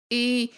Y 0.10 0.52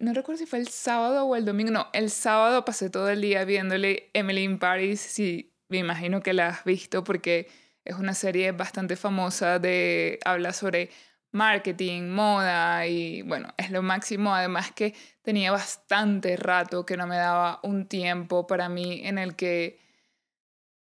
no 0.00 0.12
recuerdo 0.14 0.40
si 0.40 0.46
fue 0.46 0.58
el 0.58 0.66
sábado 0.66 1.26
o 1.26 1.36
el 1.36 1.44
domingo, 1.44 1.70
no, 1.70 1.90
el 1.92 2.10
sábado 2.10 2.64
pasé 2.64 2.90
todo 2.90 3.08
el 3.08 3.20
día 3.20 3.44
viéndole 3.44 4.10
Emily 4.14 4.42
in 4.42 4.58
Paris, 4.58 5.00
sí, 5.00 5.54
me 5.68 5.78
imagino 5.78 6.22
que 6.22 6.32
la 6.32 6.48
has 6.48 6.64
visto 6.64 7.04
porque 7.04 7.48
es 7.84 7.94
una 7.94 8.14
serie 8.14 8.50
bastante 8.50 8.96
famosa 8.96 9.60
de, 9.60 10.18
habla 10.24 10.52
sobre 10.52 10.90
marketing, 11.34 12.08
moda 12.08 12.86
y 12.86 13.22
bueno, 13.22 13.52
es 13.56 13.70
lo 13.70 13.82
máximo, 13.82 14.34
además 14.34 14.72
que 14.72 14.94
tenía 15.22 15.50
bastante 15.50 16.36
rato 16.36 16.86
que 16.86 16.96
no 16.96 17.06
me 17.06 17.16
daba 17.16 17.60
un 17.62 17.86
tiempo 17.86 18.46
para 18.46 18.68
mí 18.68 19.02
en 19.04 19.18
el 19.18 19.34
que 19.34 19.78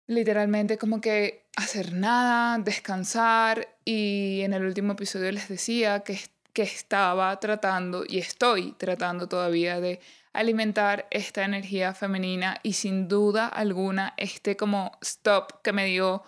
literalmente 0.07 0.77
como 0.77 0.99
que 0.99 1.45
hacer 1.55 1.93
nada, 1.93 2.57
descansar. 2.57 3.67
Y 3.85 4.41
en 4.41 4.53
el 4.53 4.65
último 4.65 4.93
episodio 4.93 5.31
les 5.31 5.47
decía 5.47 6.01
que, 6.01 6.19
que 6.53 6.63
estaba 6.63 7.39
tratando 7.39 8.03
y 8.07 8.17
estoy 8.17 8.73
tratando 8.73 9.27
todavía 9.27 9.79
de 9.79 9.99
alimentar 10.33 11.07
esta 11.11 11.43
energía 11.43 11.93
femenina 11.93 12.59
y 12.63 12.73
sin 12.73 13.07
duda 13.07 13.47
alguna 13.47 14.13
este 14.17 14.55
como 14.55 14.97
stop 15.01 15.61
que 15.61 15.73
me 15.73 15.85
dio 15.85 16.23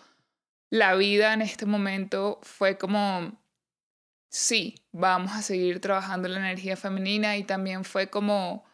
la 0.70 0.96
vida 0.96 1.34
en 1.34 1.42
este 1.42 1.66
momento 1.66 2.40
fue 2.42 2.78
como 2.78 3.43
sí, 4.34 4.84
vamos 4.92 5.32
a 5.34 5.44
seguir 5.44 5.80
trabajando 5.80 6.28
la 6.28 6.40
energía 6.40 6.76
femenina 6.76 7.38
y 7.38 7.44
también 7.44 7.86
fue 7.86 8.10
como 8.10 8.66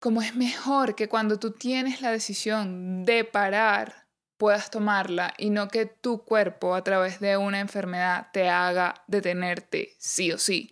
como 0.00 0.22
es 0.22 0.34
mejor 0.34 0.94
que 0.94 1.08
cuando 1.08 1.38
tú 1.38 1.50
tienes 1.52 2.00
la 2.00 2.10
decisión 2.10 3.04
de 3.04 3.24
parar 3.24 4.08
puedas 4.38 4.70
tomarla 4.70 5.34
y 5.36 5.50
no 5.50 5.68
que 5.68 5.84
tu 5.84 6.24
cuerpo 6.24 6.74
a 6.74 6.82
través 6.84 7.20
de 7.20 7.36
una 7.36 7.60
enfermedad 7.60 8.28
te 8.32 8.48
haga 8.48 9.04
detenerte 9.08 9.94
sí 9.98 10.32
o 10.32 10.38
sí. 10.38 10.70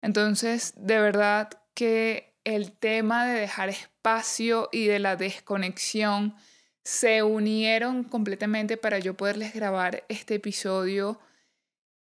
Entonces, 0.00 0.72
de 0.76 0.98
verdad 0.98 1.50
que 1.74 2.34
el 2.44 2.72
tema 2.72 3.26
de 3.26 3.38
dejar 3.38 3.68
espacio 3.68 4.70
y 4.72 4.86
de 4.86 4.98
la 4.98 5.16
desconexión 5.16 6.36
se 6.84 7.22
unieron 7.22 8.02
completamente 8.04 8.78
para 8.78 8.98
yo 8.98 9.14
poderles 9.14 9.54
grabar 9.54 10.04
este 10.08 10.36
episodio 10.36 11.20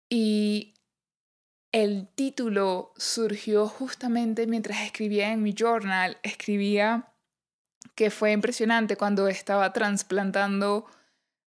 y 0.09 0.75
el 1.73 2.09
título 2.15 2.93
surgió 2.97 3.69
justamente 3.69 4.47
mientras 4.47 4.81
escribía 4.83 5.33
en 5.33 5.43
mi 5.43 5.55
journal. 5.55 6.19
Escribía 6.23 7.13
que 7.95 8.11
fue 8.11 8.33
impresionante 8.33 8.97
cuando 8.97 9.29
estaba 9.29 9.73
trasplantando 9.73 10.87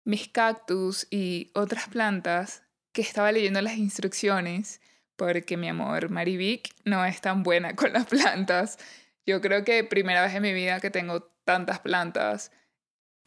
mis 0.03 0.27
cactus 0.27 1.07
y 1.09 1.51
otras 1.53 1.87
plantas, 1.87 2.63
que 2.91 3.01
estaba 3.01 3.31
leyendo 3.31 3.61
las 3.61 3.77
instrucciones, 3.77 4.81
porque 5.15 5.57
mi 5.57 5.69
amor 5.69 6.09
Marivic 6.09 6.73
no 6.85 7.05
es 7.05 7.21
tan 7.21 7.43
buena 7.43 7.75
con 7.77 7.93
las 7.93 8.05
plantas. 8.05 8.77
Yo 9.25 9.41
creo 9.41 9.63
que 9.63 9.83
primera 9.83 10.23
vez 10.23 10.33
en 10.33 10.41
mi 10.41 10.53
vida 10.53 10.79
que 10.79 10.89
tengo 10.89 11.23
tantas 11.45 11.79
plantas 11.79 12.51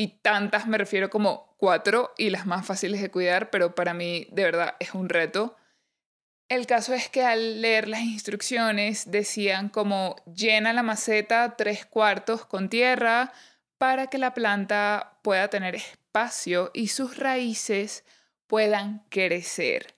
y 0.02 0.08
tantas 0.08 0.66
me 0.66 0.78
refiero 0.78 1.10
como 1.10 1.54
cuatro 1.58 2.12
y 2.18 2.30
las 2.30 2.44
más 2.44 2.66
fáciles 2.66 3.00
de 3.00 3.12
cuidar, 3.12 3.50
pero 3.50 3.76
para 3.76 3.94
mí 3.94 4.26
de 4.32 4.42
verdad 4.42 4.74
es 4.80 4.94
un 4.94 5.08
reto. 5.08 5.56
El 6.48 6.66
caso 6.66 6.92
es 6.92 7.08
que 7.08 7.24
al 7.24 7.62
leer 7.62 7.86
las 7.86 8.00
instrucciones 8.00 9.12
decían 9.12 9.68
como 9.68 10.16
llena 10.26 10.72
la 10.72 10.82
maceta 10.82 11.54
tres 11.56 11.86
cuartos 11.86 12.44
con 12.44 12.68
tierra 12.68 13.32
para 13.78 14.08
que 14.08 14.18
la 14.18 14.34
planta 14.34 15.20
pueda 15.22 15.46
tener 15.48 15.76
espacio 15.76 16.72
y 16.74 16.88
sus 16.88 17.16
raíces 17.16 18.04
puedan 18.48 19.04
crecer. 19.08 19.94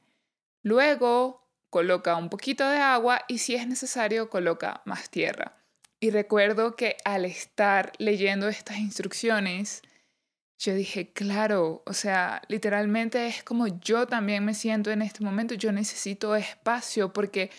Luego 0.63 1.49
coloca 1.71 2.15
un 2.17 2.29
poquito 2.29 2.69
de 2.69 2.77
agua 2.77 3.23
y 3.27 3.39
si 3.39 3.55
es 3.55 3.67
necesario 3.67 4.29
coloca 4.29 4.83
más 4.85 5.09
tierra. 5.09 5.57
Y 5.99 6.11
recuerdo 6.11 6.77
que 6.77 6.99
al 7.07 7.25
estar 7.25 7.93
leyendo 7.97 8.49
estas 8.49 8.77
instrucciones, 8.77 9.81
yo 10.59 10.75
dije, 10.75 11.13
claro, 11.13 11.83
o 11.87 11.93
sea, 11.93 12.43
literalmente 12.49 13.27
es 13.27 13.43
como 13.43 13.67
yo 13.67 14.07
también 14.07 14.45
me 14.45 14.55
siento 14.55 14.91
en 14.91 15.03
este 15.03 15.23
momento, 15.25 15.55
yo 15.55 15.73
necesito 15.73 16.37
espacio 16.37 17.13
porque 17.13 17.51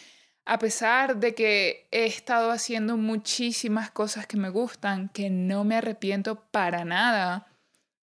a 0.46 0.60
pesar 0.60 1.18
de 1.18 1.34
que 1.34 1.88
he 1.92 2.06
estado 2.06 2.52
haciendo 2.52 2.98
muchísimas 2.98 3.90
cosas 3.92 4.28
que 4.28 4.38
me 4.38 4.50
gustan, 4.50 5.10
que 5.10 5.30
no 5.30 5.64
me 5.64 5.75
arrepiento 5.75 6.36
para 6.52 6.86
nada 6.86 7.48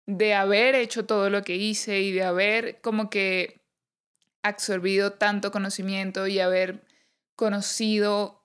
de 0.06 0.34
haber 0.34 0.74
hecho 0.74 1.06
todo 1.06 1.30
lo 1.30 1.42
que 1.42 1.56
hice 1.56 2.00
y 2.00 2.12
de 2.12 2.24
haber 2.24 2.80
como 2.80 3.08
que 3.10 3.60
absorbido 4.42 5.12
tanto 5.12 5.52
conocimiento 5.52 6.26
y 6.26 6.40
haber 6.40 6.84
conocido 7.36 8.42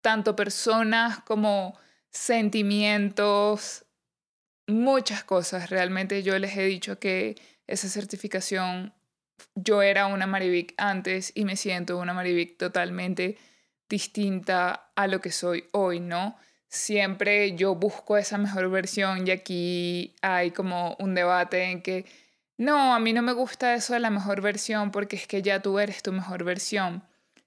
tanto 0.00 0.36
personas 0.36 1.20
como 1.20 1.78
sentimientos, 2.10 3.83
muchas 4.66 5.24
cosas. 5.24 5.70
Realmente 5.70 6.22
yo 6.22 6.38
les 6.38 6.56
he 6.56 6.64
dicho 6.64 6.98
que 6.98 7.36
esa 7.66 7.88
certificación, 7.88 8.92
yo 9.54 9.82
era 9.82 10.06
una 10.06 10.26
Marivic 10.26 10.74
antes 10.76 11.32
y 11.34 11.44
me 11.44 11.56
siento 11.56 11.98
una 11.98 12.14
Marivic 12.14 12.56
totalmente 12.56 13.36
distinta 13.88 14.90
a 14.94 15.06
lo 15.06 15.20
que 15.20 15.30
soy 15.30 15.64
hoy, 15.72 16.00
¿no? 16.00 16.36
Siempre 16.68 17.54
yo 17.54 17.74
busco 17.74 18.16
esa 18.16 18.38
mejor 18.38 18.68
versión 18.70 19.26
y 19.26 19.30
aquí 19.30 20.14
hay 20.22 20.50
como 20.50 20.96
un 20.98 21.14
debate 21.14 21.70
en 21.70 21.82
que 21.82 22.04
no, 22.56 22.94
a 22.94 22.98
mí 22.98 23.12
no 23.12 23.22
me 23.22 23.32
gusta 23.32 23.74
eso 23.74 23.94
de 23.94 24.00
la 24.00 24.10
mejor 24.10 24.40
versión 24.40 24.90
porque 24.90 25.16
es 25.16 25.26
que 25.26 25.42
ya 25.42 25.60
tú 25.60 25.78
eres 25.78 26.02
tu 26.02 26.12
mejor 26.12 26.44
versión. 26.44 27.02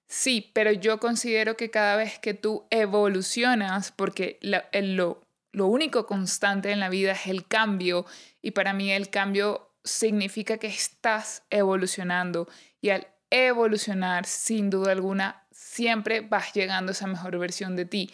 Sí, 0.06 0.50
pero 0.54 0.72
yo 0.72 0.98
considero 0.98 1.56
que 1.56 1.70
cada 1.70 1.96
vez 1.96 2.18
que 2.18 2.32
tú 2.34 2.66
evolucionas, 2.70 3.92
porque 3.92 4.38
el, 4.72 4.96
lo 4.96 5.20
lo 5.58 5.66
único 5.66 6.06
constante 6.06 6.70
en 6.70 6.78
la 6.78 6.88
vida 6.88 7.12
es 7.12 7.26
el 7.26 7.46
cambio 7.46 8.06
y 8.40 8.52
para 8.52 8.72
mí 8.72 8.92
el 8.92 9.10
cambio 9.10 9.72
significa 9.82 10.58
que 10.58 10.68
estás 10.68 11.42
evolucionando 11.50 12.48
y 12.80 12.90
al 12.90 13.08
evolucionar 13.28 14.24
sin 14.24 14.70
duda 14.70 14.92
alguna 14.92 15.46
siempre 15.50 16.20
vas 16.20 16.54
llegando 16.54 16.90
a 16.90 16.92
esa 16.92 17.08
mejor 17.08 17.36
versión 17.38 17.74
de 17.74 17.86
ti 17.86 18.10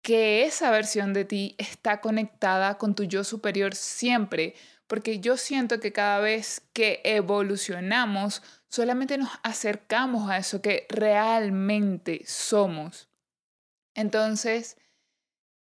que 0.00 0.44
esa 0.44 0.70
versión 0.70 1.12
de 1.12 1.26
ti 1.26 1.54
está 1.58 2.00
conectada 2.00 2.78
con 2.78 2.94
tu 2.94 3.04
yo 3.04 3.22
superior 3.22 3.74
siempre, 3.74 4.54
porque 4.86 5.20
yo 5.20 5.36
siento 5.36 5.78
que 5.78 5.92
cada 5.92 6.18
vez 6.18 6.62
que 6.72 7.00
evolucionamos, 7.04 8.42
solamente 8.68 9.16
nos 9.16 9.30
acercamos 9.44 10.28
a 10.28 10.38
eso 10.38 10.60
que 10.60 10.86
realmente 10.88 12.22
somos. 12.26 13.08
Entonces, 13.94 14.76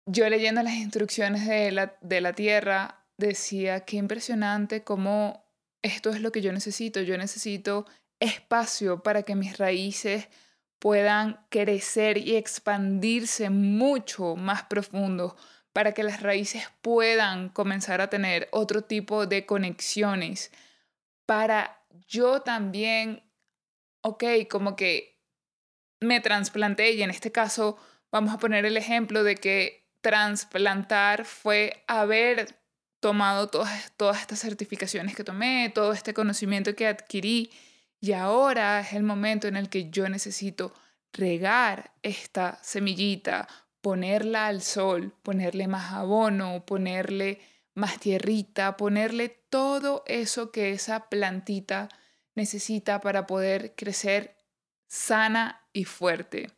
yo 0.07 0.29
leyendo 0.29 0.63
las 0.63 0.75
instrucciones 0.75 1.47
de 1.47 1.73
la, 1.73 1.97
de 2.01 2.21
la 2.21 2.33
tierra 2.33 3.07
decía, 3.17 3.81
qué 3.85 3.97
impresionante 3.97 4.85
cómo 4.85 5.45
esto 5.83 6.11
es 6.11 6.21
lo 6.21 6.33
que 6.33 6.43
yo 6.43 6.53
necesito. 6.53 7.01
Yo 7.03 7.17
necesito 7.19 7.87
espacio 8.21 9.03
para 9.03 9.23
que 9.23 9.35
mis 9.35 9.59
raíces 9.59 10.29
puedan 10.79 11.47
crecer 11.49 12.19
y 12.19 12.37
expandirse 12.37 13.51
mucho 13.51 14.37
más 14.37 14.65
profundo, 14.65 15.37
para 15.73 15.93
que 15.93 16.03
las 16.03 16.23
raíces 16.23 16.69
puedan 16.83 17.49
comenzar 17.49 18.01
a 18.01 18.11
tener 18.11 18.49
otro 18.53 18.83
tipo 18.83 19.27
de 19.27 19.47
conexiones, 19.47 20.53
para 21.27 21.83
yo 22.07 22.43
también, 22.43 23.23
ok, 24.03 24.25
como 24.51 24.77
que 24.77 25.19
me 26.01 26.21
trasplanté 26.21 26.93
y 26.93 27.03
en 27.03 27.11
este 27.11 27.33
caso 27.33 27.79
vamos 28.13 28.35
a 28.35 28.39
poner 28.39 28.67
el 28.67 28.77
ejemplo 28.77 29.25
de 29.25 29.37
que 29.37 29.84
transplantar 30.05 31.25
fue 31.25 31.83
haber 31.87 32.61
tomado 33.01 33.49
todas, 33.49 33.91
todas 33.97 34.21
estas 34.21 34.39
certificaciones 34.39 35.17
que 35.17 35.25
tomé, 35.25 35.73
todo 35.75 35.95
este 35.95 36.13
conocimiento 36.13 36.77
que 36.77 36.87
adquirí 36.87 37.51
y 38.01 38.13
ahora 38.13 38.81
es 38.81 38.93
el 38.93 39.03
momento 39.03 39.49
en 39.49 39.57
el 39.57 39.71
que 39.71 39.89
yo 39.89 40.07
necesito 40.11 40.75
regar 41.11 41.95
esta 42.03 42.59
semillita, 42.63 43.49
ponerla 43.81 44.47
al 44.47 44.61
sol, 44.61 45.15
ponerle 45.23 45.69
más 45.69 45.91
abono, 45.95 46.67
ponerle 46.67 47.41
más 47.75 47.99
tierrita, 47.99 48.77
ponerle 48.77 49.31
todo 49.49 50.05
eso 50.07 50.53
que 50.53 50.73
esa 50.73 51.09
plantita 51.09 51.89
necesita 52.35 53.01
para 53.01 53.27
poder 53.27 53.75
crecer 53.75 54.37
sana 54.87 55.67
y 55.73 55.85
fuerte. 55.85 56.51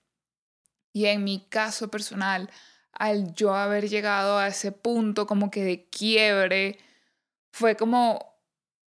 Y 0.92 1.06
en 1.06 1.22
mi 1.22 1.46
caso 1.48 1.92
personal, 1.92 2.50
al 2.98 3.34
yo 3.34 3.54
haber 3.54 3.88
llegado 3.88 4.38
a 4.38 4.48
ese 4.48 4.72
punto 4.72 5.26
como 5.26 5.50
que 5.50 5.62
de 5.64 5.84
quiebre, 5.88 6.78
fue 7.52 7.76
como 7.76 8.34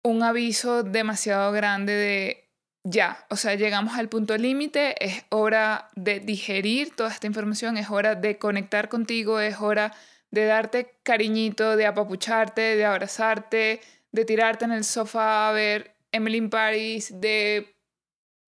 un 0.02 0.22
aviso 0.22 0.82
demasiado 0.82 1.52
grande 1.52 1.92
de 1.92 2.48
ya, 2.84 3.26
o 3.28 3.36
sea, 3.36 3.54
llegamos 3.54 3.98
al 3.98 4.08
punto 4.08 4.36
límite, 4.36 5.04
es 5.04 5.24
hora 5.28 5.90
de 5.94 6.20
digerir 6.20 6.94
toda 6.96 7.10
esta 7.10 7.26
información, 7.26 7.76
es 7.76 7.90
hora 7.90 8.14
de 8.14 8.38
conectar 8.38 8.88
contigo, 8.88 9.40
es 9.40 9.60
hora 9.60 9.92
de 10.30 10.46
darte 10.46 10.98
cariñito, 11.02 11.76
de 11.76 11.86
apapucharte, 11.86 12.76
de 12.76 12.84
abrazarte, 12.84 13.80
de 14.12 14.24
tirarte 14.24 14.64
en 14.64 14.72
el 14.72 14.84
sofá 14.84 15.48
a 15.48 15.52
ver 15.52 15.96
Emily 16.12 16.40
Paris, 16.48 17.12
de 17.20 17.74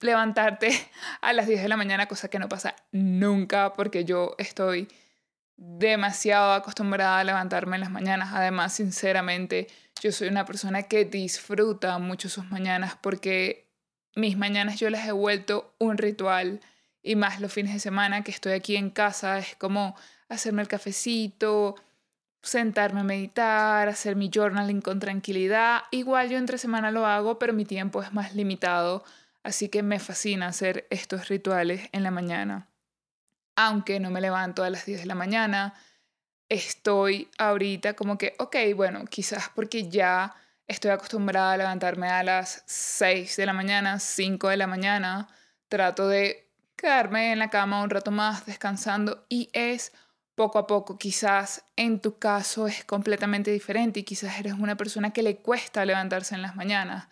levantarte 0.00 0.70
a 1.20 1.32
las 1.32 1.46
10 1.46 1.62
de 1.62 1.68
la 1.68 1.76
mañana, 1.76 2.06
cosa 2.06 2.28
que 2.28 2.38
no 2.38 2.48
pasa 2.48 2.74
nunca 2.92 3.74
porque 3.74 4.04
yo 4.04 4.34
estoy 4.38 4.88
demasiado 5.60 6.54
acostumbrada 6.54 7.18
a 7.18 7.24
levantarme 7.24 7.76
en 7.76 7.82
las 7.82 7.90
mañanas. 7.90 8.30
Además, 8.32 8.72
sinceramente, 8.72 9.66
yo 10.00 10.10
soy 10.10 10.28
una 10.28 10.46
persona 10.46 10.84
que 10.84 11.04
disfruta 11.04 11.98
mucho 11.98 12.30
sus 12.30 12.50
mañanas 12.50 12.96
porque 13.00 13.68
mis 14.16 14.38
mañanas 14.38 14.80
yo 14.80 14.88
las 14.88 15.06
he 15.06 15.12
vuelto 15.12 15.74
un 15.78 15.98
ritual 15.98 16.60
y 17.02 17.14
más 17.14 17.40
los 17.40 17.52
fines 17.52 17.74
de 17.74 17.78
semana 17.78 18.24
que 18.24 18.30
estoy 18.30 18.52
aquí 18.52 18.76
en 18.76 18.88
casa 18.88 19.38
es 19.38 19.54
como 19.56 19.94
hacerme 20.30 20.62
el 20.62 20.68
cafecito, 20.68 21.76
sentarme 22.42 23.00
a 23.00 23.04
meditar, 23.04 23.86
hacer 23.88 24.16
mi 24.16 24.30
journaling 24.32 24.80
con 24.80 24.98
tranquilidad. 24.98 25.82
Igual 25.90 26.30
yo 26.30 26.38
entre 26.38 26.56
semana 26.56 26.90
lo 26.90 27.06
hago, 27.06 27.38
pero 27.38 27.52
mi 27.52 27.66
tiempo 27.66 28.02
es 28.02 28.14
más 28.14 28.34
limitado, 28.34 29.04
así 29.42 29.68
que 29.68 29.82
me 29.82 29.98
fascina 29.98 30.46
hacer 30.46 30.86
estos 30.88 31.28
rituales 31.28 31.90
en 31.92 32.02
la 32.02 32.10
mañana. 32.10 32.69
Aunque 33.62 34.00
no 34.00 34.10
me 34.10 34.22
levanto 34.22 34.64
a 34.64 34.70
las 34.70 34.86
10 34.86 35.00
de 35.00 35.06
la 35.06 35.14
mañana, 35.14 35.74
estoy 36.48 37.28
ahorita 37.36 37.92
como 37.92 38.16
que, 38.16 38.34
ok, 38.38 38.56
bueno, 38.74 39.04
quizás 39.04 39.50
porque 39.54 39.86
ya 39.90 40.34
estoy 40.66 40.92
acostumbrada 40.92 41.52
a 41.52 41.56
levantarme 41.58 42.08
a 42.08 42.22
las 42.22 42.62
6 42.64 43.36
de 43.36 43.44
la 43.44 43.52
mañana, 43.52 43.98
5 43.98 44.48
de 44.48 44.56
la 44.56 44.66
mañana, 44.66 45.28
trato 45.68 46.08
de 46.08 46.48
quedarme 46.74 47.32
en 47.32 47.38
la 47.38 47.50
cama 47.50 47.82
un 47.82 47.90
rato 47.90 48.10
más 48.10 48.46
descansando 48.46 49.26
y 49.28 49.50
es 49.52 49.92
poco 50.34 50.58
a 50.58 50.66
poco. 50.66 50.96
Quizás 50.96 51.62
en 51.76 52.00
tu 52.00 52.18
caso 52.18 52.66
es 52.66 52.86
completamente 52.86 53.50
diferente 53.50 54.00
y 54.00 54.04
quizás 54.04 54.38
eres 54.38 54.54
una 54.54 54.76
persona 54.78 55.10
que 55.10 55.22
le 55.22 55.36
cuesta 55.36 55.84
levantarse 55.84 56.34
en 56.34 56.40
las 56.40 56.56
mañanas. 56.56 57.08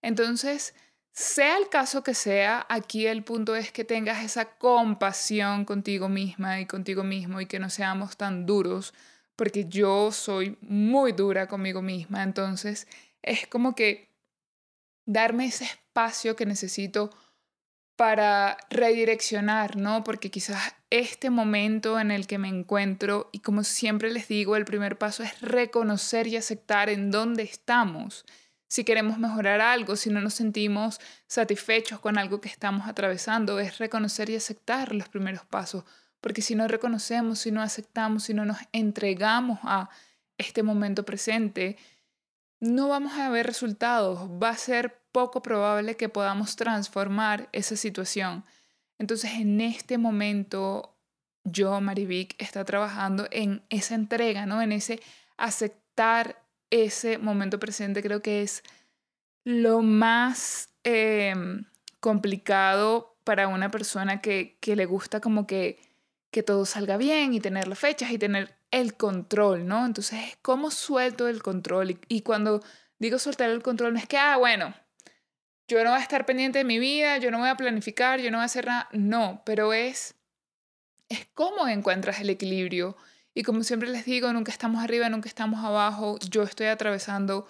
Entonces, 0.00 0.74
sea 1.12 1.58
el 1.58 1.68
caso 1.68 2.02
que 2.02 2.14
sea, 2.14 2.66
aquí 2.68 3.06
el 3.06 3.24
punto 3.24 3.56
es 3.56 3.72
que 3.72 3.84
tengas 3.84 4.24
esa 4.24 4.56
compasión 4.56 5.64
contigo 5.64 6.08
misma 6.08 6.60
y 6.60 6.66
contigo 6.66 7.04
mismo 7.04 7.40
y 7.40 7.46
que 7.46 7.58
no 7.58 7.70
seamos 7.70 8.16
tan 8.16 8.46
duros, 8.46 8.94
porque 9.36 9.66
yo 9.66 10.12
soy 10.12 10.56
muy 10.60 11.12
dura 11.12 11.46
conmigo 11.48 11.82
misma. 11.82 12.22
Entonces, 12.22 12.86
es 13.22 13.46
como 13.46 13.74
que 13.74 14.10
darme 15.06 15.46
ese 15.46 15.64
espacio 15.64 16.36
que 16.36 16.46
necesito 16.46 17.10
para 17.96 18.56
redireccionar, 18.70 19.76
¿no? 19.76 20.04
Porque 20.04 20.30
quizás 20.30 20.74
este 20.88 21.28
momento 21.28 22.00
en 22.00 22.10
el 22.10 22.26
que 22.26 22.38
me 22.38 22.48
encuentro, 22.48 23.28
y 23.30 23.40
como 23.40 23.62
siempre 23.62 24.10
les 24.10 24.26
digo, 24.26 24.56
el 24.56 24.64
primer 24.64 24.96
paso 24.96 25.22
es 25.22 25.38
reconocer 25.42 26.26
y 26.26 26.36
aceptar 26.36 26.88
en 26.88 27.10
dónde 27.10 27.42
estamos. 27.42 28.24
Si 28.70 28.84
queremos 28.84 29.18
mejorar 29.18 29.60
algo, 29.60 29.96
si 29.96 30.10
no 30.10 30.20
nos 30.20 30.34
sentimos 30.34 31.00
satisfechos 31.26 31.98
con 31.98 32.18
algo 32.18 32.40
que 32.40 32.48
estamos 32.48 32.86
atravesando, 32.86 33.58
es 33.58 33.78
reconocer 33.78 34.30
y 34.30 34.36
aceptar 34.36 34.94
los 34.94 35.08
primeros 35.08 35.44
pasos. 35.44 35.82
Porque 36.20 36.40
si 36.40 36.54
no 36.54 36.68
reconocemos, 36.68 37.40
si 37.40 37.50
no 37.50 37.62
aceptamos, 37.62 38.22
si 38.22 38.32
no 38.32 38.44
nos 38.44 38.58
entregamos 38.70 39.58
a 39.64 39.90
este 40.38 40.62
momento 40.62 41.04
presente, 41.04 41.78
no 42.60 42.86
vamos 42.86 43.14
a 43.14 43.28
ver 43.28 43.44
resultados. 43.44 44.30
Va 44.40 44.50
a 44.50 44.56
ser 44.56 45.00
poco 45.10 45.42
probable 45.42 45.96
que 45.96 46.08
podamos 46.08 46.54
transformar 46.54 47.48
esa 47.50 47.74
situación. 47.74 48.44
Entonces, 49.00 49.32
en 49.32 49.60
este 49.60 49.98
momento, 49.98 50.96
yo, 51.42 51.80
Marivic, 51.80 52.40
está 52.40 52.64
trabajando 52.64 53.26
en 53.32 53.64
esa 53.68 53.96
entrega, 53.96 54.46
¿no? 54.46 54.62
En 54.62 54.70
ese 54.70 55.00
aceptar 55.36 56.40
ese 56.70 57.18
momento 57.18 57.58
presente. 57.58 58.02
Creo 58.02 58.22
que 58.22 58.42
es 58.42 58.62
lo 59.44 59.82
más 59.82 60.70
em, 60.84 61.64
complicado 62.00 63.16
para 63.24 63.48
una 63.48 63.70
persona 63.70 64.20
que, 64.20 64.56
que 64.60 64.76
le 64.76 64.86
gusta 64.86 65.20
como 65.20 65.46
que, 65.46 65.78
que 66.30 66.42
todo 66.42 66.64
salga 66.64 66.96
bien 66.96 67.34
y 67.34 67.40
tener 67.40 67.68
las 67.68 67.78
fechas 67.78 68.10
y 68.10 68.18
tener 68.18 68.56
el 68.70 68.96
control, 68.96 69.66
¿no? 69.66 69.84
Entonces, 69.84 70.38
¿cómo 70.42 70.70
suelto 70.70 71.28
el 71.28 71.42
control? 71.42 71.98
Y, 72.08 72.22
cuando 72.22 72.62
digo 72.98 73.18
soltar 73.18 73.50
el 73.50 73.62
control, 73.62 73.94
no 73.94 73.98
es 73.98 74.06
que, 74.06 74.16
ah, 74.18 74.36
bueno, 74.36 74.74
yo 75.68 75.82
no 75.84 75.90
voy 75.90 75.98
a 75.98 76.02
estar 76.02 76.26
pendiente 76.26 76.58
de 76.58 76.64
mi 76.64 76.78
vida, 76.78 77.18
yo 77.18 77.30
no 77.30 77.38
voy 77.38 77.48
a 77.48 77.56
planificar, 77.56 78.20
yo 78.20 78.30
no 78.30 78.38
voy 78.38 78.42
a 78.42 78.46
hacer 78.46 78.66
nada. 78.66 78.88
No, 78.92 79.42
pero 79.44 79.72
es, 79.72 80.14
es 81.08 81.26
cómo 81.34 81.66
encuentras 81.68 82.20
el 82.20 82.30
equilibrio. 82.30 82.96
Y 83.34 83.42
como 83.42 83.62
siempre 83.62 83.88
les 83.88 84.04
digo, 84.04 84.32
nunca 84.32 84.50
estamos 84.52 84.82
arriba, 84.82 85.08
nunca 85.08 85.28
estamos 85.28 85.64
abajo. 85.64 86.18
Yo 86.30 86.42
estoy 86.42 86.66
atravesando 86.66 87.46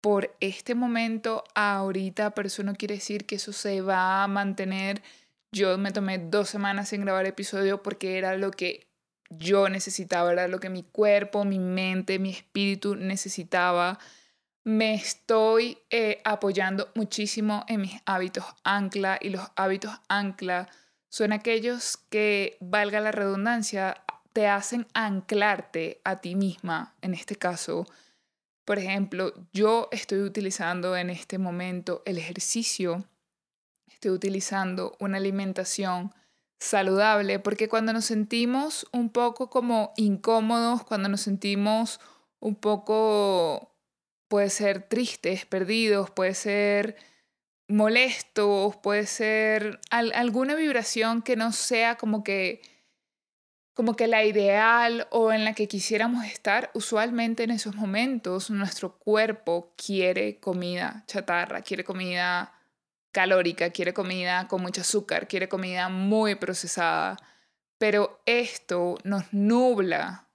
por 0.00 0.34
este 0.40 0.74
momento 0.74 1.44
ahorita, 1.54 2.30
pero 2.30 2.48
eso 2.48 2.62
no 2.62 2.74
quiere 2.74 2.96
decir 2.96 3.24
que 3.24 3.36
eso 3.36 3.52
se 3.52 3.80
va 3.82 4.24
a 4.24 4.28
mantener. 4.28 5.02
Yo 5.52 5.78
me 5.78 5.92
tomé 5.92 6.18
dos 6.18 6.48
semanas 6.48 6.88
sin 6.88 7.02
grabar 7.02 7.26
episodio 7.26 7.82
porque 7.82 8.18
era 8.18 8.36
lo 8.36 8.50
que 8.50 8.88
yo 9.30 9.68
necesitaba, 9.68 10.32
era 10.32 10.48
lo 10.48 10.60
que 10.60 10.70
mi 10.70 10.82
cuerpo, 10.82 11.44
mi 11.44 11.58
mente, 11.58 12.18
mi 12.18 12.30
espíritu 12.30 12.96
necesitaba 12.96 13.98
me 14.64 14.94
estoy 14.94 15.78
eh, 15.90 16.20
apoyando 16.24 16.90
muchísimo 16.94 17.64
en 17.68 17.80
mis 17.80 18.00
hábitos 18.06 18.44
ancla 18.62 19.18
y 19.20 19.30
los 19.30 19.50
hábitos 19.56 19.92
ancla 20.08 20.68
son 21.08 21.32
aquellos 21.32 21.98
que, 22.08 22.56
valga 22.60 23.00
la 23.00 23.12
redundancia, 23.12 24.02
te 24.32 24.48
hacen 24.48 24.86
anclarte 24.94 26.00
a 26.04 26.20
ti 26.20 26.34
misma, 26.34 26.94
en 27.02 27.14
este 27.14 27.36
caso. 27.36 27.86
Por 28.64 28.78
ejemplo, 28.78 29.32
yo 29.52 29.88
estoy 29.92 30.20
utilizando 30.20 30.96
en 30.96 31.10
este 31.10 31.38
momento 31.38 32.02
el 32.06 32.18
ejercicio, 32.18 33.04
estoy 33.86 34.12
utilizando 34.12 34.96
una 35.00 35.18
alimentación 35.18 36.12
saludable, 36.60 37.40
porque 37.40 37.68
cuando 37.68 37.92
nos 37.92 38.04
sentimos 38.04 38.86
un 38.92 39.10
poco 39.10 39.50
como 39.50 39.92
incómodos, 39.96 40.84
cuando 40.84 41.08
nos 41.08 41.20
sentimos 41.20 42.00
un 42.38 42.54
poco 42.54 43.72
puede 44.28 44.48
ser 44.48 44.88
tristes, 44.88 45.44
perdidos, 45.44 46.10
puede 46.10 46.34
ser 46.34 46.96
molestos, 47.68 48.76
puede 48.76 49.06
ser 49.06 49.80
alguna 49.90 50.54
vibración 50.54 51.22
que 51.22 51.36
no 51.36 51.52
sea 51.52 51.96
como 51.96 52.22
que 52.22 52.62
como 53.74 53.96
que 53.96 54.06
la 54.06 54.24
ideal 54.24 55.06
o 55.10 55.32
en 55.32 55.44
la 55.44 55.54
que 55.54 55.68
quisiéramos 55.68 56.26
estar, 56.26 56.70
usualmente 56.74 57.44
en 57.44 57.50
esos 57.50 57.74
momentos 57.74 58.50
nuestro 58.50 58.98
cuerpo 58.98 59.72
quiere 59.76 60.38
comida 60.40 61.04
chatarra, 61.06 61.62
quiere 61.62 61.84
comida 61.84 62.52
calórica, 63.12 63.70
quiere 63.70 63.94
comida 63.94 64.48
con 64.48 64.62
mucho 64.62 64.82
azúcar, 64.82 65.28
quiere 65.28 65.48
comida 65.48 65.88
muy 65.88 66.34
procesada. 66.34 67.16
Pero 67.78 68.22
esto 68.26 68.98
nos 69.04 69.32
nubla 69.32 70.28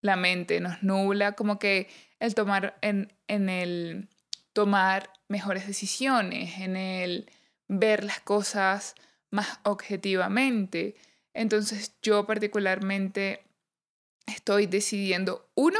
la 0.00 0.16
mente, 0.16 0.60
nos 0.60 0.82
nubla 0.82 1.32
como 1.32 1.58
que 1.58 1.88
el 2.20 2.34
tomar, 2.34 2.76
en, 2.80 3.12
en 3.28 3.48
el 3.48 4.08
tomar 4.52 5.10
mejores 5.28 5.66
decisiones, 5.66 6.58
en 6.60 6.76
el 6.76 7.30
ver 7.68 8.04
las 8.04 8.20
cosas 8.20 8.94
más 9.30 9.58
objetivamente. 9.64 10.96
Entonces 11.34 11.94
yo 12.00 12.26
particularmente 12.26 13.44
estoy 14.26 14.66
decidiendo, 14.66 15.50
uno, 15.54 15.78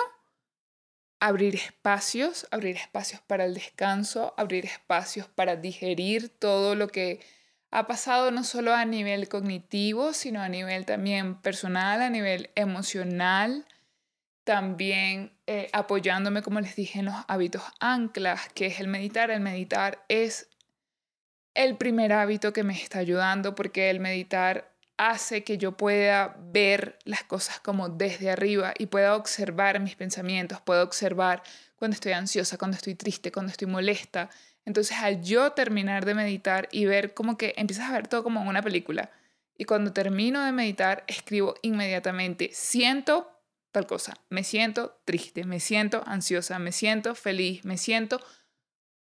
abrir 1.20 1.54
espacios, 1.54 2.46
abrir 2.50 2.76
espacios 2.76 3.22
para 3.22 3.46
el 3.46 3.54
descanso, 3.54 4.34
abrir 4.36 4.66
espacios 4.66 5.28
para 5.28 5.56
digerir 5.56 6.28
todo 6.28 6.74
lo 6.74 6.88
que 6.88 7.20
ha 7.70 7.86
pasado 7.86 8.30
no 8.30 8.44
solo 8.44 8.74
a 8.74 8.84
nivel 8.84 9.28
cognitivo, 9.28 10.12
sino 10.12 10.42
a 10.42 10.48
nivel 10.48 10.84
también 10.84 11.40
personal, 11.40 12.02
a 12.02 12.10
nivel 12.10 12.50
emocional, 12.54 13.66
también 14.44 15.32
eh, 15.46 15.70
apoyándome, 15.72 16.42
como 16.42 16.60
les 16.60 16.76
dije, 16.76 16.98
en 16.98 17.06
los 17.06 17.14
hábitos 17.26 17.62
anclas, 17.80 18.48
que 18.54 18.66
es 18.66 18.78
el 18.78 18.88
meditar. 18.88 19.30
El 19.30 19.40
meditar 19.40 20.04
es 20.08 20.50
el 21.54 21.76
primer 21.76 22.12
hábito 22.12 22.52
que 22.52 22.64
me 22.64 22.74
está 22.74 22.98
ayudando 22.98 23.54
porque 23.54 23.88
el 23.90 24.00
meditar 24.00 24.73
hace 24.96 25.44
que 25.44 25.58
yo 25.58 25.76
pueda 25.76 26.36
ver 26.38 26.98
las 27.04 27.24
cosas 27.24 27.60
como 27.60 27.88
desde 27.88 28.30
arriba 28.30 28.74
y 28.78 28.86
pueda 28.86 29.16
observar 29.16 29.80
mis 29.80 29.96
pensamientos, 29.96 30.60
puedo 30.60 30.82
observar 30.82 31.42
cuando 31.76 31.94
estoy 31.94 32.12
ansiosa, 32.12 32.58
cuando 32.58 32.76
estoy 32.76 32.94
triste, 32.94 33.32
cuando 33.32 33.50
estoy 33.50 33.68
molesta. 33.68 34.30
Entonces 34.64 34.96
al 34.98 35.22
yo 35.22 35.52
terminar 35.52 36.04
de 36.04 36.14
meditar 36.14 36.68
y 36.70 36.86
ver 36.86 37.12
como 37.14 37.36
que 37.36 37.54
empiezas 37.56 37.90
a 37.90 37.92
ver 37.92 38.08
todo 38.08 38.22
como 38.22 38.42
una 38.42 38.62
película. 38.62 39.10
Y 39.56 39.64
cuando 39.64 39.92
termino 39.92 40.44
de 40.44 40.52
meditar, 40.52 41.04
escribo 41.06 41.54
inmediatamente, 41.62 42.50
siento 42.52 43.30
tal 43.74 43.86
cosa. 43.86 44.14
Me 44.30 44.44
siento 44.44 45.00
triste, 45.04 45.44
me 45.44 45.58
siento 45.58 46.02
ansiosa, 46.06 46.58
me 46.58 46.72
siento 46.72 47.14
feliz, 47.14 47.64
me 47.64 47.76
siento 47.76 48.20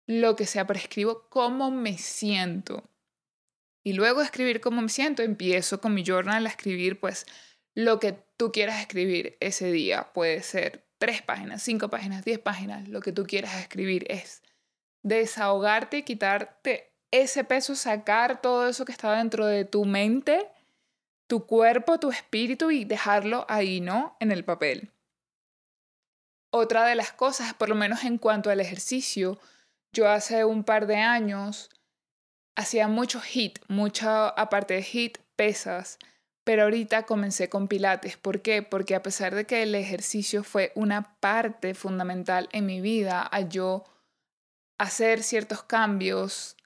lo 0.07 0.37
que 0.37 0.47
sea, 0.47 0.67
pero 0.67 0.79
escribo 0.79 1.29
cómo 1.29 1.71
me 1.71 1.99
siento. 1.99 2.90
Y 3.83 3.95
luego 3.95 4.23
escribir 4.23 4.61
cómo 4.61 4.83
me 4.83 4.89
siento, 4.89 5.23
empiezo 5.23 5.81
con 5.81 5.95
mi 5.95 6.05
journal 6.05 6.47
a 6.47 6.51
escribir 6.51 7.01
pues 7.01 7.27
lo 7.75 7.99
que 7.99 8.13
tú 8.37 8.53
quieras 8.53 8.81
escribir 8.81 9.37
ese 9.41 9.73
día. 9.73 10.13
Puede 10.13 10.43
ser 10.43 10.87
tres 10.99 11.23
páginas, 11.23 11.63
cinco 11.63 11.89
páginas, 11.89 12.25
diez 12.25 12.39
páginas, 12.39 12.89
lo 12.89 13.01
que 13.01 13.13
tú 13.13 13.25
quieras 13.25 13.59
escribir 13.61 14.07
es 14.09 14.43
desahogarte, 15.03 16.05
quitarte 16.05 16.93
ese 17.11 17.43
peso, 17.45 17.75
sacar 17.75 18.43
todo 18.43 18.69
eso 18.69 18.85
que 18.85 18.93
está 18.93 19.17
dentro 19.17 19.47
de 19.47 19.65
tu 19.65 19.85
mente 19.85 20.47
tu 21.31 21.47
cuerpo, 21.47 22.01
tu 22.01 22.11
espíritu 22.11 22.73
y 22.73 22.85
dejarlo 22.85 23.47
ahí, 23.49 23.81
¿no? 23.81 24.17
En 24.19 24.33
el 24.33 24.45
papel. 24.45 24.91
Otra 26.53 26.85
de 26.85 26.97
las 26.97 27.13
cosas, 27.13 27.55
por 27.55 27.69
lo 27.69 27.77
menos 27.77 28.03
en 28.03 28.19
cuanto 28.19 28.51
al 28.51 28.59
ejercicio, 28.59 29.39
yo 29.93 30.09
hace 30.09 30.45
un 30.45 30.65
par 30.65 30.89
de 30.89 30.97
años 30.97 31.71
hacía 32.57 32.89
mucho 32.89 33.21
HIT, 33.21 33.59
mucha, 33.69 34.29
aparte 34.29 34.75
de 34.75 34.83
HIT, 34.83 35.19
pesas, 35.37 35.99
pero 36.45 36.65
ahorita 36.65 37.05
comencé 37.05 37.49
con 37.49 37.69
Pilates. 37.69 38.17
¿Por 38.17 38.43
qué? 38.43 38.63
Porque 38.63 38.95
a 38.95 39.03
pesar 39.03 39.35
de 39.35 39.47
que 39.47 39.63
el 39.63 39.75
ejercicio 39.75 40.43
fue 40.43 40.73
una 40.75 41.15
parte 41.21 41.75
fundamental 41.75 42.49
en 42.53 42.67
mi 42.67 42.81
vida, 42.81 43.29
a 43.31 43.41
yo 43.41 43.85
hacer 44.79 45.23
ciertos 45.23 45.63
cambios, 45.63 46.57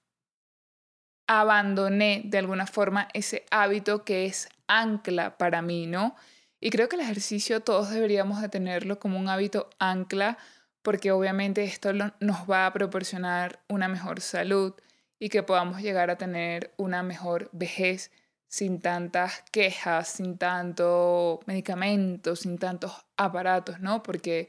abandoné 1.27 2.23
de 2.25 2.39
alguna 2.39 2.67
forma 2.67 3.09
ese 3.13 3.45
hábito 3.51 4.05
que 4.05 4.27
es 4.27 4.49
ancla 4.69 5.37
para 5.39 5.63
mí, 5.63 5.87
¿no? 5.87 6.15
Y 6.61 6.71
creo 6.71 6.89
que 6.89 6.97
el 6.97 7.03
ejercicio 7.03 7.61
todos 7.61 7.91
deberíamos 7.91 8.41
de 8.41 8.49
tenerlo 8.49 8.99
como 8.99 9.19
un 9.19 9.29
hábito 9.29 9.69
ancla 9.79 10.39
porque 10.83 11.13
obviamente 11.13 11.65
esto 11.65 11.93
nos 11.93 12.51
va 12.51 12.67
a 12.67 12.73
proporcionar 12.73 13.61
una 13.69 13.89
mejor 13.89 14.21
salud 14.21 14.75
y 15.25 15.31
que 15.31 15.43
podamos 15.43 15.81
llegar 15.81 16.11
a 16.11 16.19
tener 16.19 16.75
una 16.77 17.03
mejor 17.03 17.49
vejez 17.53 18.11
sin 18.47 18.79
tantas 18.79 19.43
quejas, 19.51 20.07
sin 20.07 20.37
tanto 20.37 21.41
medicamentos, 21.47 22.41
sin 22.41 22.59
tantos 22.59 23.07
aparatos, 23.17 23.81
¿no? 23.81 24.03
Porque 24.03 24.49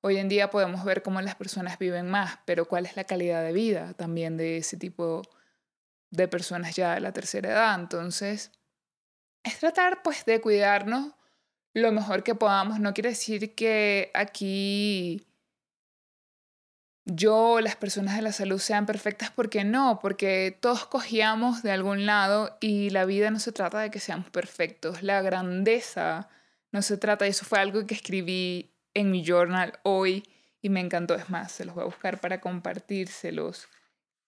hoy 0.00 0.16
en 0.16 0.28
día 0.28 0.50
podemos 0.50 0.84
ver 0.84 1.04
cómo 1.04 1.20
las 1.20 1.36
personas 1.36 1.78
viven 1.78 2.10
más, 2.10 2.40
pero 2.44 2.64
cuál 2.64 2.86
es 2.86 2.96
la 2.96 3.04
calidad 3.04 3.44
de 3.44 3.52
vida 3.52 3.94
también 3.94 4.36
de 4.36 4.56
ese 4.56 4.76
tipo 4.76 5.22
de 6.10 6.26
personas 6.26 6.74
ya 6.74 6.94
de 6.96 7.02
la 7.02 7.12
tercera 7.12 7.50
edad. 7.50 7.78
Entonces, 7.78 8.50
es 9.44 9.60
tratar 9.60 10.02
pues 10.02 10.24
de 10.24 10.40
cuidarnos 10.40 11.12
lo 11.72 11.92
mejor 11.92 12.24
que 12.24 12.34
podamos. 12.34 12.80
No 12.80 12.94
quiere 12.94 13.10
decir 13.10 13.54
que 13.54 14.10
aquí 14.12 15.25
yo, 17.06 17.60
las 17.60 17.76
personas 17.76 18.16
de 18.16 18.22
la 18.22 18.32
salud 18.32 18.58
sean 18.58 18.84
perfectas, 18.84 19.30
porque 19.30 19.62
no, 19.62 20.00
porque 20.02 20.58
todos 20.60 20.86
cogíamos 20.86 21.62
de 21.62 21.70
algún 21.70 22.04
lado 22.04 22.58
y 22.60 22.90
la 22.90 23.04
vida 23.04 23.30
no 23.30 23.38
se 23.38 23.52
trata 23.52 23.78
de 23.78 23.90
que 23.90 24.00
seamos 24.00 24.28
perfectos, 24.30 25.04
la 25.04 25.22
grandeza 25.22 26.28
no 26.72 26.82
se 26.82 26.96
trata, 26.96 27.24
y 27.26 27.30
eso 27.30 27.44
fue 27.44 27.60
algo 27.60 27.86
que 27.86 27.94
escribí 27.94 28.72
en 28.92 29.12
mi 29.12 29.24
journal 29.24 29.78
hoy 29.84 30.24
y 30.60 30.68
me 30.68 30.80
encantó, 30.80 31.14
es 31.14 31.30
más, 31.30 31.52
se 31.52 31.64
los 31.64 31.76
voy 31.76 31.82
a 31.82 31.86
buscar 31.86 32.20
para 32.20 32.40
compartírselos, 32.40 33.68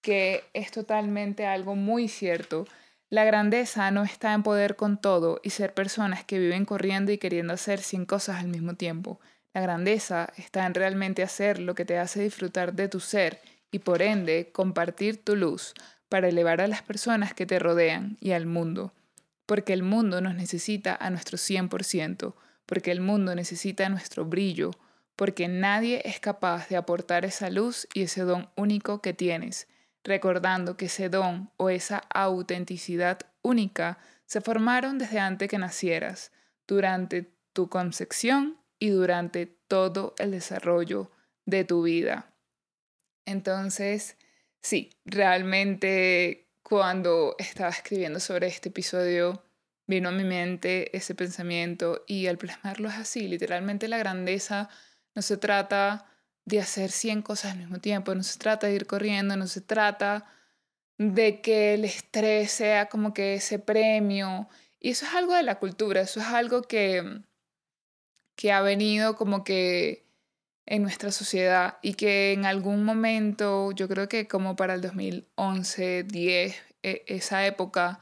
que 0.00 0.44
es 0.52 0.70
totalmente 0.70 1.46
algo 1.46 1.74
muy 1.74 2.06
cierto. 2.06 2.64
La 3.10 3.24
grandeza 3.24 3.90
no 3.90 4.04
está 4.04 4.34
en 4.34 4.44
poder 4.44 4.76
con 4.76 5.00
todo 5.00 5.40
y 5.42 5.50
ser 5.50 5.74
personas 5.74 6.24
que 6.24 6.38
viven 6.38 6.64
corriendo 6.64 7.10
y 7.10 7.18
queriendo 7.18 7.54
hacer 7.54 7.80
100 7.80 8.06
cosas 8.06 8.36
al 8.38 8.48
mismo 8.48 8.74
tiempo. 8.74 9.18
La 9.59 9.62
grandeza 9.62 10.33
está 10.37 10.66
en 10.66 10.75
realmente 10.75 11.25
hacer 11.25 11.59
lo 11.59 11.75
que 11.75 11.85
te 11.85 11.99
hace 11.99 12.23
disfrutar 12.23 12.75
de 12.75 12.87
tu 12.87 13.01
ser 13.01 13.40
y 13.73 13.81
por 13.81 14.03
ende 14.03 14.53
compartir 14.53 15.25
tu 15.25 15.35
luz 15.35 15.75
para 16.09 16.29
elevar 16.29 16.61
a 16.61 16.68
las 16.68 16.83
personas 16.83 17.35
que 17.35 17.44
te 17.44 17.59
rodean 17.59 18.18
y 18.21 18.31
al 18.31 18.47
mundo. 18.47 18.94
Porque 19.47 19.73
el 19.73 19.83
mundo 19.83 20.21
nos 20.21 20.37
necesita 20.37 20.94
a 20.94 21.11
nuestro 21.11 21.38
100%, 21.38 22.37
porque 22.66 22.92
el 22.92 23.01
mundo 23.01 23.35
necesita 23.35 23.88
nuestro 23.88 24.25
brillo, 24.25 24.71
porque 25.16 25.49
nadie 25.49 26.03
es 26.05 26.21
capaz 26.21 26.68
de 26.68 26.77
aportar 26.77 27.25
esa 27.25 27.51
luz 27.51 27.88
y 27.94 28.03
ese 28.03 28.21
don 28.21 28.51
único 28.55 29.03
que 29.03 29.12
tienes, 29.12 29.66
recordando 30.05 30.77
que 30.77 30.87
ese 30.87 31.09
don 31.09 31.51
o 31.57 31.68
esa 31.68 32.05
autenticidad 32.14 33.18
única 33.42 33.99
se 34.25 34.40
formaron 34.40 34.99
desde 34.99 35.18
antes 35.18 35.49
que 35.49 35.59
nacieras, 35.59 36.31
durante 36.64 37.33
tu 37.53 37.68
concepción 37.68 38.58
y 38.78 38.90
durante 38.90 39.46
todo 39.46 40.14
el 40.18 40.30
desarrollo 40.30 41.10
de 41.46 41.64
tu 41.64 41.82
vida. 41.82 42.32
Entonces, 43.24 44.16
sí, 44.60 44.90
realmente 45.04 46.48
cuando 46.62 47.34
estaba 47.38 47.70
escribiendo 47.70 48.20
sobre 48.20 48.46
este 48.46 48.68
episodio, 48.68 49.42
vino 49.86 50.10
a 50.10 50.12
mi 50.12 50.24
mente 50.24 50.94
ese 50.96 51.14
pensamiento 51.14 52.04
y 52.06 52.26
al 52.26 52.38
plasmarlo 52.38 52.88
es 52.88 52.96
así, 52.96 53.26
literalmente 53.26 53.88
la 53.88 53.98
grandeza 53.98 54.68
no 55.14 55.22
se 55.22 55.38
trata 55.38 56.06
de 56.44 56.60
hacer 56.60 56.90
100 56.90 57.22
cosas 57.22 57.52
al 57.52 57.58
mismo 57.58 57.78
tiempo, 57.78 58.14
no 58.14 58.22
se 58.22 58.38
trata 58.38 58.66
de 58.66 58.74
ir 58.74 58.86
corriendo, 58.86 59.36
no 59.36 59.46
se 59.46 59.60
trata 59.60 60.26
de 60.98 61.40
que 61.40 61.74
el 61.74 61.84
estrés 61.84 62.50
sea 62.50 62.88
como 62.88 63.14
que 63.14 63.34
ese 63.34 63.58
premio. 63.58 64.48
Y 64.80 64.90
eso 64.90 65.06
es 65.06 65.14
algo 65.14 65.34
de 65.34 65.42
la 65.42 65.58
cultura, 65.58 66.00
eso 66.00 66.20
es 66.20 66.26
algo 66.26 66.62
que 66.62 67.22
que 68.38 68.53
ha 68.53 68.62
venido 68.62 69.16
como 69.16 69.42
que 69.42 70.07
en 70.64 70.83
nuestra 70.83 71.11
sociedad 71.11 71.79
y 71.83 71.94
que 71.94 72.33
en 72.33 72.46
algún 72.46 72.85
momento, 72.85 73.72
yo 73.72 73.88
creo 73.88 74.09
que 74.09 74.29
como 74.29 74.55
para 74.55 74.74
el 74.74 74.81
2011, 74.81 76.05
10, 76.05 76.57
e, 76.85 77.05
esa 77.09 77.44
época, 77.46 77.98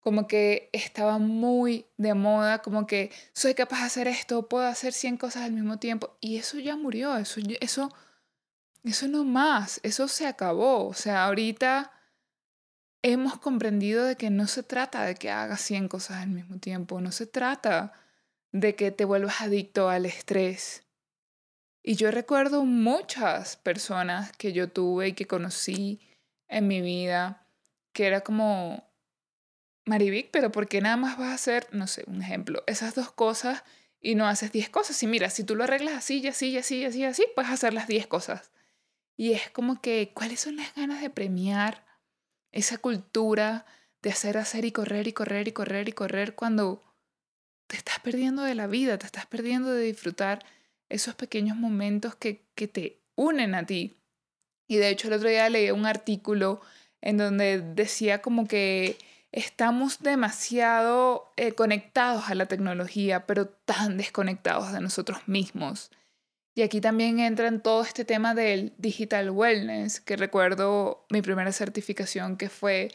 como 0.00 0.26
que 0.26 0.70
estaba 0.72 1.18
muy 1.18 1.84
de 1.98 2.14
moda, 2.14 2.62
como 2.62 2.86
que 2.86 3.12
soy 3.34 3.52
capaz 3.52 3.80
de 3.80 3.84
hacer 3.84 4.08
esto, 4.08 4.48
puedo 4.48 4.66
hacer 4.66 4.94
100 4.94 5.18
cosas 5.18 5.42
al 5.42 5.52
mismo 5.52 5.78
tiempo. 5.78 6.16
Y 6.18 6.38
eso 6.38 6.58
ya 6.58 6.76
murió, 6.76 7.18
eso, 7.18 7.42
eso, 7.60 7.92
eso 8.84 9.08
no 9.08 9.24
más, 9.24 9.80
eso 9.82 10.08
se 10.08 10.26
acabó. 10.26 10.88
O 10.88 10.94
sea, 10.94 11.26
ahorita 11.26 11.92
hemos 13.02 13.38
comprendido 13.38 14.04
de 14.04 14.16
que 14.16 14.30
no 14.30 14.46
se 14.46 14.62
trata 14.62 15.04
de 15.04 15.14
que 15.16 15.30
hagas 15.30 15.60
100 15.60 15.88
cosas 15.88 16.22
al 16.22 16.30
mismo 16.30 16.58
tiempo, 16.58 17.02
no 17.02 17.12
se 17.12 17.26
trata 17.26 17.92
de 18.54 18.76
que 18.76 18.92
te 18.92 19.04
vuelvas 19.04 19.40
adicto 19.40 19.88
al 19.88 20.06
estrés. 20.06 20.84
Y 21.82 21.96
yo 21.96 22.12
recuerdo 22.12 22.64
muchas 22.64 23.56
personas 23.56 24.30
que 24.36 24.52
yo 24.52 24.70
tuve 24.70 25.08
y 25.08 25.12
que 25.12 25.26
conocí 25.26 26.00
en 26.46 26.68
mi 26.68 26.80
vida, 26.80 27.48
que 27.92 28.06
era 28.06 28.20
como, 28.20 28.88
Marivic, 29.86 30.30
pero 30.30 30.52
¿por 30.52 30.68
qué 30.68 30.80
nada 30.80 30.96
más 30.96 31.18
vas 31.18 31.30
a 31.30 31.34
hacer, 31.34 31.66
no 31.72 31.88
sé, 31.88 32.04
un 32.06 32.22
ejemplo, 32.22 32.62
esas 32.68 32.94
dos 32.94 33.10
cosas 33.10 33.64
y 34.00 34.14
no 34.14 34.28
haces 34.28 34.52
diez 34.52 34.70
cosas? 34.70 35.02
Y 35.02 35.08
mira, 35.08 35.30
si 35.30 35.42
tú 35.42 35.56
lo 35.56 35.64
arreglas 35.64 35.94
así, 35.94 36.20
y 36.20 36.28
así, 36.28 36.50
y 36.50 36.58
así, 36.58 36.78
y 36.78 36.84
así, 36.84 37.00
y 37.00 37.04
así, 37.06 37.26
puedes 37.34 37.50
hacer 37.50 37.74
las 37.74 37.88
diez 37.88 38.06
cosas. 38.06 38.52
Y 39.16 39.32
es 39.32 39.50
como 39.50 39.80
que, 39.80 40.12
¿cuáles 40.14 40.38
son 40.38 40.56
las 40.56 40.72
ganas 40.76 41.02
de 41.02 41.10
premiar 41.10 41.84
esa 42.52 42.78
cultura 42.78 43.66
de 44.00 44.10
hacer, 44.10 44.38
hacer 44.38 44.64
y 44.64 44.70
correr 44.70 45.08
y 45.08 45.12
correr 45.12 45.48
y 45.48 45.52
correr 45.52 45.88
y 45.88 45.92
correr 45.92 46.36
cuando 46.36 46.93
te 47.66 47.76
estás 47.76 47.98
perdiendo 48.00 48.42
de 48.42 48.54
la 48.54 48.66
vida, 48.66 48.98
te 48.98 49.06
estás 49.06 49.26
perdiendo 49.26 49.72
de 49.72 49.82
disfrutar 49.82 50.44
esos 50.88 51.14
pequeños 51.14 51.56
momentos 51.56 52.14
que, 52.14 52.44
que 52.54 52.68
te 52.68 53.00
unen 53.14 53.54
a 53.54 53.66
ti. 53.66 53.96
Y 54.66 54.76
de 54.76 54.90
hecho 54.90 55.08
el 55.08 55.14
otro 55.14 55.28
día 55.28 55.48
leí 55.48 55.70
un 55.70 55.86
artículo 55.86 56.60
en 57.00 57.18
donde 57.18 57.60
decía 57.60 58.22
como 58.22 58.46
que 58.46 58.96
estamos 59.30 60.00
demasiado 60.00 61.32
eh, 61.36 61.52
conectados 61.52 62.30
a 62.30 62.34
la 62.34 62.46
tecnología, 62.46 63.26
pero 63.26 63.48
tan 63.48 63.96
desconectados 63.96 64.72
de 64.72 64.80
nosotros 64.80 65.26
mismos. 65.26 65.90
Y 66.54 66.62
aquí 66.62 66.80
también 66.80 67.18
entra 67.18 67.48
en 67.48 67.60
todo 67.60 67.82
este 67.82 68.04
tema 68.04 68.34
del 68.34 68.72
digital 68.78 69.30
wellness, 69.30 70.00
que 70.00 70.16
recuerdo 70.16 71.04
mi 71.10 71.20
primera 71.20 71.50
certificación 71.50 72.36
que 72.36 72.48
fue 72.48 72.92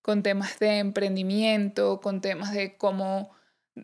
con 0.00 0.22
temas 0.22 0.58
de 0.58 0.78
emprendimiento, 0.78 2.00
con 2.00 2.22
temas 2.22 2.52
de 2.52 2.76
cómo 2.76 3.30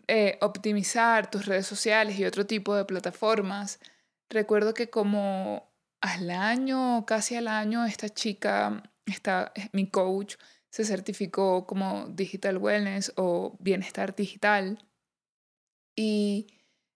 eh, 0.07 0.37
optimizar 0.41 1.29
tus 1.31 1.45
redes 1.45 1.65
sociales 1.65 2.19
y 2.19 2.25
otro 2.25 2.45
tipo 2.45 2.75
de 2.75 2.85
plataformas. 2.85 3.79
Recuerdo 4.29 4.73
que 4.73 4.89
como 4.89 5.73
al 6.01 6.29
año, 6.31 7.05
casi 7.05 7.35
al 7.35 7.47
año, 7.47 7.85
esta 7.85 8.09
chica, 8.09 8.83
esta, 9.05 9.51
eh, 9.55 9.69
mi 9.73 9.89
coach, 9.89 10.35
se 10.69 10.85
certificó 10.85 11.65
como 11.65 12.07
Digital 12.09 12.57
Wellness 12.57 13.13
o 13.15 13.57
Bienestar 13.59 14.15
Digital. 14.15 14.87
Y 15.95 16.47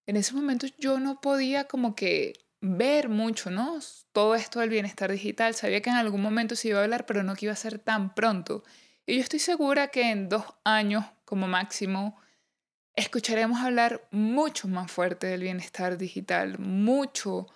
en 0.06 0.18
ese 0.18 0.34
momento 0.34 0.68
yo 0.78 1.00
no 1.00 1.22
podía 1.22 1.66
como 1.68 1.96
que 1.96 2.34
ver 2.62 3.10
mucho, 3.10 3.50
¿no? 3.50 3.80
Todo 4.14 4.36
esto 4.36 4.60
del 4.60 4.70
bienestar 4.70 5.12
digital. 5.12 5.54
Sabía 5.56 5.82
que 5.82 5.90
en 5.90 5.98
algún 5.98 6.22
momento 6.22 6.56
se 6.56 6.70
iba 6.70 6.80
a 6.80 6.84
hablar, 6.84 7.06
pero 7.06 7.24
no 7.24 7.36
que 7.36 7.48
iba 7.48 7.54
a 7.54 7.58
ser 7.58 7.80
tan 7.80 8.16
pronto. 8.16 8.64
Y 9.06 9.16
yo 9.16 9.22
estoy 9.22 9.40
segura 9.40 9.90
que 9.90 10.12
en 10.12 10.30
dos 10.30 10.46
años 10.64 11.06
como 11.26 11.48
máximo 11.48 12.18
escucharemos 12.96 13.60
hablar 13.60 14.08
mucho 14.12 14.68
más 14.68 14.92
fuerte 14.92 15.28
del 15.28 15.42
bienestar 15.42 15.98
digital, 15.98 16.60
mucho 16.60 17.48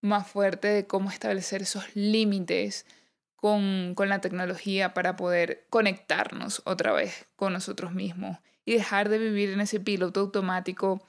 más 0.00 0.26
fuerte 0.26 0.68
de 0.68 0.86
cómo 0.86 1.10
establecer 1.10 1.62
esos 1.62 1.94
límites 1.94 2.86
con, 3.36 3.94
con, 3.94 4.08
la 4.08 4.20
tecnología 4.20 4.94
para 4.94 5.16
poder 5.16 5.66
conectarnos 5.70 6.62
otra 6.64 6.92
vez 6.92 7.26
con 7.36 7.52
nosotros 7.52 7.92
mismos 7.92 8.38
y 8.64 8.74
dejar 8.74 9.08
de 9.08 9.18
vivir 9.18 9.50
en 9.50 9.60
ese 9.60 9.80
piloto 9.80 10.20
automático 10.20 11.06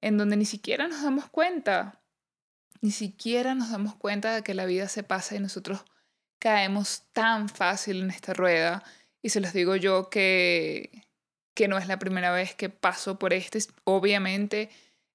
en 0.00 0.18
donde 0.18 0.36
ni 0.36 0.44
siquiera 0.44 0.88
nos 0.88 1.02
damos 1.02 1.28
cuenta, 1.28 2.02
ni 2.80 2.90
siquiera 2.90 3.54
nos 3.54 3.70
damos 3.70 3.94
cuenta 3.94 4.34
de 4.34 4.42
que 4.42 4.54
la 4.54 4.66
vida 4.66 4.88
se 4.88 5.02
pasa 5.02 5.36
y 5.36 5.40
nosotros 5.40 5.84
caemos 6.38 7.04
tan 7.12 7.48
fácil 7.48 8.02
en 8.02 8.10
esta 8.10 8.34
rueda. 8.34 8.82
Y 9.22 9.28
se 9.28 9.40
los 9.40 9.52
digo 9.52 9.76
yo 9.76 10.10
que, 10.10 11.01
que 11.54 11.68
no 11.68 11.78
es 11.78 11.86
la 11.86 11.98
primera 11.98 12.32
vez 12.32 12.54
que 12.54 12.68
paso 12.68 13.18
por 13.18 13.32
este. 13.32 13.58
Obviamente, 13.84 14.70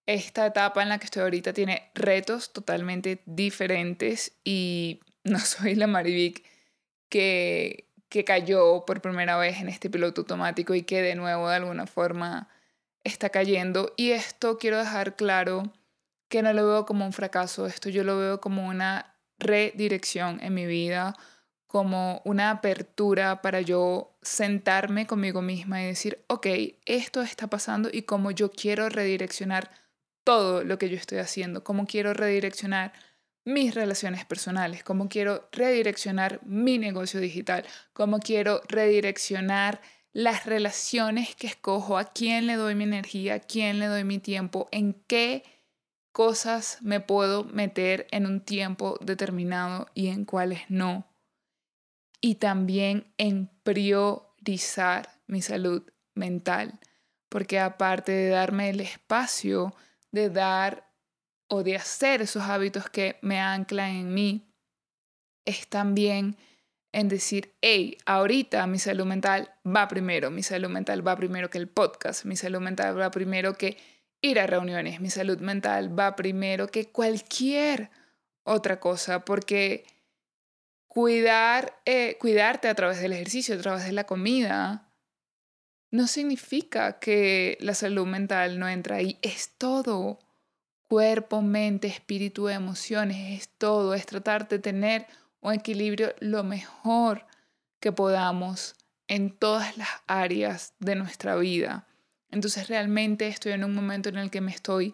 esta 0.06 0.46
etapa 0.46 0.82
en 0.82 0.90
la 0.90 1.00
que 1.00 1.06
estoy 1.06 1.24
ahorita 1.24 1.54
tiene 1.54 1.92
retos 1.94 2.54
totalmente 2.54 3.22
diferentes 3.26 4.34
y 4.44 5.02
no 5.24 5.40
soy 5.40 5.76
la 5.76 5.88
Marivic 5.88 6.44
que, 7.10 7.90
que 8.10 8.24
cayó 8.24 8.86
por 8.86 9.02
primera 9.02 9.38
vez 9.38 9.60
en 9.60 9.70
este 9.70 9.90
piloto 9.90 10.22
automático 10.22 10.74
y 10.76 10.84
que 10.84 11.02
de 11.02 11.16
nuevo 11.16 11.50
de 11.50 11.56
alguna 11.56 11.88
forma 11.88 12.50
está 13.04 13.30
cayendo 13.30 13.94
y 13.98 14.12
esto 14.12 14.58
quiero 14.58 14.78
dejar 14.78 15.16
claro 15.16 15.74
que 16.30 16.42
no 16.42 16.52
lo 16.54 16.68
veo 16.68 16.86
como 16.86 17.06
un 17.06 17.14
fracaso, 17.14 17.66
esto 17.68 17.90
yo 17.90 18.04
lo 18.04 18.18
veo 18.18 18.42
como 18.42 18.68
una 18.68 19.16
redirección 19.40 20.40
en 20.42 20.54
mi 20.54 20.66
vida, 20.66 21.16
como 21.68 22.22
una 22.24 22.50
apertura 22.50 23.42
para 23.42 23.62
yo 23.62 24.18
sentarme 24.22 25.06
conmigo 25.06 25.42
misma 25.42 25.84
y 25.84 25.88
decir, 25.88 26.24
ok, 26.28 26.48
esto 26.86 27.22
está 27.22 27.48
pasando 27.48 27.90
y 27.92 28.04
cómo 28.04 28.32
yo 28.32 28.52
quiero 28.52 28.90
redireccionar 28.90 29.70
todo 30.24 30.64
lo 30.64 30.78
que 30.78 30.90
yo 30.90 30.96
estoy 30.96 31.20
haciendo, 31.20 31.64
cómo 31.64 31.86
quiero 31.86 32.14
redireccionar 32.14 32.94
mis 33.46 33.76
relaciones 33.76 34.26
personales, 34.26 34.84
cómo 34.84 35.08
quiero 35.08 35.48
redireccionar 35.52 36.42
mi 36.44 36.78
negocio 36.78 37.20
digital, 37.20 37.66
cómo 37.94 38.20
quiero 38.20 38.62
redireccionar 38.68 39.82
las 40.12 40.46
relaciones 40.46 41.36
que 41.36 41.48
escojo, 41.48 41.98
a 41.98 42.06
quién 42.06 42.48
le 42.48 42.56
doy 42.56 42.76
mi 42.76 42.86
energía, 42.86 43.36
a 43.36 43.40
quién 43.40 43.80
le 43.80 43.86
doy 43.86 44.04
mi 44.04 44.20
tiempo, 44.20 44.68
en 44.72 44.94
qué 45.08 45.44
cosas 46.12 46.80
me 46.82 47.00
puedo 47.00 47.44
meter 47.44 48.08
en 48.12 48.26
un 48.26 48.42
tiempo 48.42 48.98
determinado 49.00 49.88
y 49.94 50.08
en 50.08 50.26
cuáles 50.26 50.62
no 50.70 51.07
y 52.22 52.36
también 52.36 53.14
en 53.18 53.50
priorizar 53.64 55.10
mi 55.28 55.42
salud 55.42 55.84
mental, 56.16 56.80
porque 57.30 57.60
aparte 57.60 58.12
de 58.12 58.30
darme 58.30 58.70
el 58.70 58.80
espacio 58.80 59.76
de 60.12 60.30
dar 60.30 60.88
o 61.48 61.64
de 61.64 61.76
hacer 61.76 62.22
esos 62.22 62.44
hábitos 62.44 62.90
que 62.90 63.18
me 63.22 63.40
anclan 63.40 63.92
en 63.92 64.14
mí, 64.14 64.48
es 65.46 65.68
también 65.68 66.38
en 66.92 67.08
decir, 67.08 67.54
hey, 67.62 67.98
ahorita 68.06 68.66
mi 68.68 68.80
salud 68.80 69.06
mental 69.06 69.54
va 69.66 69.88
primero, 69.88 70.32
mi 70.32 70.44
salud 70.44 70.70
mental 70.70 71.08
va 71.08 71.16
primero 71.16 71.50
que 71.50 71.58
el 71.58 71.68
podcast, 71.68 72.26
mi 72.26 72.36
salud 72.36 72.60
mental 72.60 73.00
va 73.00 73.12
primero 73.12 73.54
que 73.54 73.78
ir 74.22 74.40
a 74.40 74.48
reuniones, 74.48 75.00
mi 75.00 75.10
salud 75.10 75.40
mental 75.40 75.98
va 75.98 76.16
primero 76.16 76.68
que 76.68 76.90
cualquier 76.90 77.92
otra 78.44 78.80
cosa, 78.80 79.26
porque 79.26 79.86
cuidar, 80.88 81.80
eh, 81.86 82.18
cuidarte 82.20 82.68
a 82.68 82.76
través 82.76 83.00
del 83.00 83.14
ejercicio, 83.14 83.56
a 83.56 83.60
través 83.60 83.86
de 83.86 83.92
la 83.92 84.06
comida, 84.06 84.88
no 85.92 86.08
significa 86.08 87.00
que 87.00 87.58
la 87.62 87.74
salud 87.74 88.06
mental 88.06 88.60
no 88.60 88.68
entra 88.68 88.98
ahí. 88.98 89.18
Es 89.22 89.54
todo. 89.58 90.20
Cuerpo, 90.88 91.42
mente, 91.42 91.88
espíritu, 91.88 92.50
emociones, 92.50 93.42
es 93.42 93.50
todo. 93.50 93.94
Es 93.94 94.06
tratar 94.06 94.48
de 94.48 94.60
tener 94.60 95.06
un 95.42 95.54
equilibrio 95.54 96.14
lo 96.20 96.44
mejor 96.44 97.26
que 97.80 97.92
podamos 97.92 98.76
en 99.08 99.32
todas 99.32 99.78
las 99.78 99.90
áreas 100.08 100.74
de 100.80 100.96
nuestra 100.96 101.36
vida. 101.36 101.88
Entonces 102.32 102.68
realmente 102.68 103.28
estoy 103.28 103.54
en 103.54 103.64
un 103.64 103.74
momento 103.74 104.10
en 104.10 104.18
el 104.18 104.30
que 104.30 104.42
me 104.42 104.52
estoy 104.52 104.94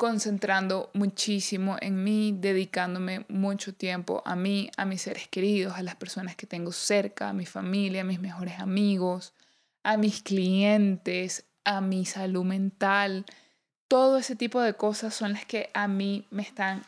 concentrando 0.00 0.88
muchísimo 0.94 1.76
en 1.78 2.02
mí, 2.02 2.34
dedicándome 2.34 3.26
mucho 3.28 3.74
tiempo 3.74 4.22
a 4.24 4.34
mí, 4.34 4.70
a 4.78 4.86
mis 4.86 5.02
seres 5.02 5.28
queridos, 5.28 5.74
a 5.76 5.82
las 5.82 5.94
personas 5.94 6.36
que 6.36 6.46
tengo 6.46 6.72
cerca, 6.72 7.28
a 7.28 7.32
mi 7.34 7.44
familia, 7.44 8.00
a 8.00 8.04
mis 8.04 8.18
mejores 8.18 8.60
amigos, 8.60 9.34
a 9.82 9.98
mis 9.98 10.22
clientes, 10.22 11.44
a 11.64 11.82
mi 11.82 12.06
salud 12.06 12.44
mental. 12.46 13.26
Todo 13.88 14.16
ese 14.16 14.36
tipo 14.36 14.62
de 14.62 14.72
cosas 14.72 15.12
son 15.12 15.34
las 15.34 15.44
que 15.44 15.68
a 15.74 15.86
mí 15.86 16.26
me 16.30 16.44
están 16.44 16.82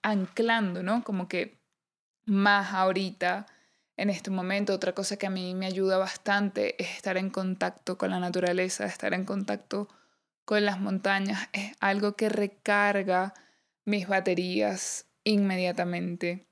anclando, 0.00 0.82
¿no? 0.82 1.04
Como 1.04 1.28
que 1.28 1.58
más 2.24 2.72
ahorita, 2.72 3.44
en 3.98 4.08
este 4.08 4.30
momento, 4.30 4.72
otra 4.72 4.94
cosa 4.94 5.18
que 5.18 5.26
a 5.26 5.30
mí 5.30 5.54
me 5.54 5.66
ayuda 5.66 5.98
bastante 5.98 6.82
es 6.82 6.88
estar 6.96 7.18
en 7.18 7.28
contacto 7.28 7.98
con 7.98 8.08
la 8.08 8.18
naturaleza, 8.18 8.86
estar 8.86 9.12
en 9.12 9.26
contacto 9.26 9.88
con 9.88 10.05
las 10.54 10.80
montañas 10.80 11.48
es 11.52 11.72
algo 11.80 12.16
que 12.16 12.28
recarga 12.28 13.34
mis 13.84 14.06
baterías 14.06 15.06
inmediatamente. 15.24 16.48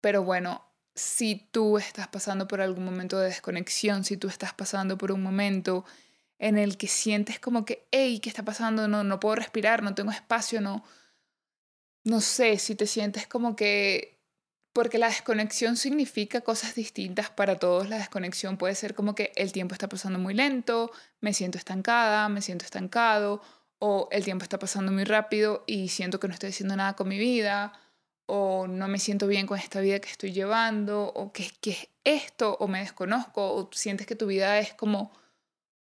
Pero 0.00 0.22
bueno, 0.24 0.64
si 0.94 1.48
tú 1.50 1.78
estás 1.78 2.08
pasando 2.08 2.48
por 2.48 2.60
algún 2.60 2.84
momento 2.84 3.18
de 3.18 3.28
desconexión, 3.28 4.04
si 4.04 4.16
tú 4.16 4.28
estás 4.28 4.54
pasando 4.54 4.96
por 4.96 5.12
un 5.12 5.22
momento 5.22 5.84
en 6.38 6.56
el 6.56 6.76
que 6.76 6.88
sientes 6.88 7.38
como 7.38 7.64
que, 7.64 7.86
hey, 7.90 8.20
¿qué 8.20 8.28
está 8.28 8.44
pasando? 8.44 8.88
No, 8.88 9.04
no 9.04 9.20
puedo 9.20 9.36
respirar, 9.36 9.82
no 9.82 9.94
tengo 9.94 10.10
espacio, 10.10 10.60
no, 10.60 10.84
no 12.04 12.20
sé, 12.20 12.58
si 12.58 12.74
te 12.74 12.86
sientes 12.86 13.26
como 13.26 13.54
que 13.56 14.17
porque 14.78 14.98
la 14.98 15.08
desconexión 15.08 15.76
significa 15.76 16.42
cosas 16.42 16.76
distintas 16.76 17.30
para 17.30 17.58
todos. 17.58 17.88
La 17.88 17.96
desconexión 17.96 18.56
puede 18.56 18.76
ser 18.76 18.94
como 18.94 19.16
que 19.16 19.32
el 19.34 19.50
tiempo 19.50 19.74
está 19.74 19.88
pasando 19.88 20.20
muy 20.20 20.34
lento, 20.34 20.92
me 21.20 21.34
siento 21.34 21.58
estancada, 21.58 22.28
me 22.28 22.42
siento 22.42 22.64
estancado, 22.64 23.42
o 23.80 24.08
el 24.12 24.22
tiempo 24.22 24.44
está 24.44 24.60
pasando 24.60 24.92
muy 24.92 25.02
rápido 25.02 25.64
y 25.66 25.88
siento 25.88 26.20
que 26.20 26.28
no 26.28 26.34
estoy 26.34 26.50
haciendo 26.50 26.76
nada 26.76 26.94
con 26.94 27.08
mi 27.08 27.18
vida, 27.18 27.72
o 28.26 28.68
no 28.68 28.86
me 28.86 29.00
siento 29.00 29.26
bien 29.26 29.48
con 29.48 29.58
esta 29.58 29.80
vida 29.80 29.98
que 29.98 30.10
estoy 30.10 30.30
llevando, 30.30 31.08
o 31.08 31.32
que, 31.32 31.50
que 31.60 31.70
es 31.70 31.88
esto, 32.04 32.56
o 32.60 32.68
me 32.68 32.78
desconozco, 32.78 33.52
o 33.56 33.68
sientes 33.72 34.06
que 34.06 34.14
tu 34.14 34.26
vida 34.26 34.60
es 34.60 34.74
como, 34.74 35.10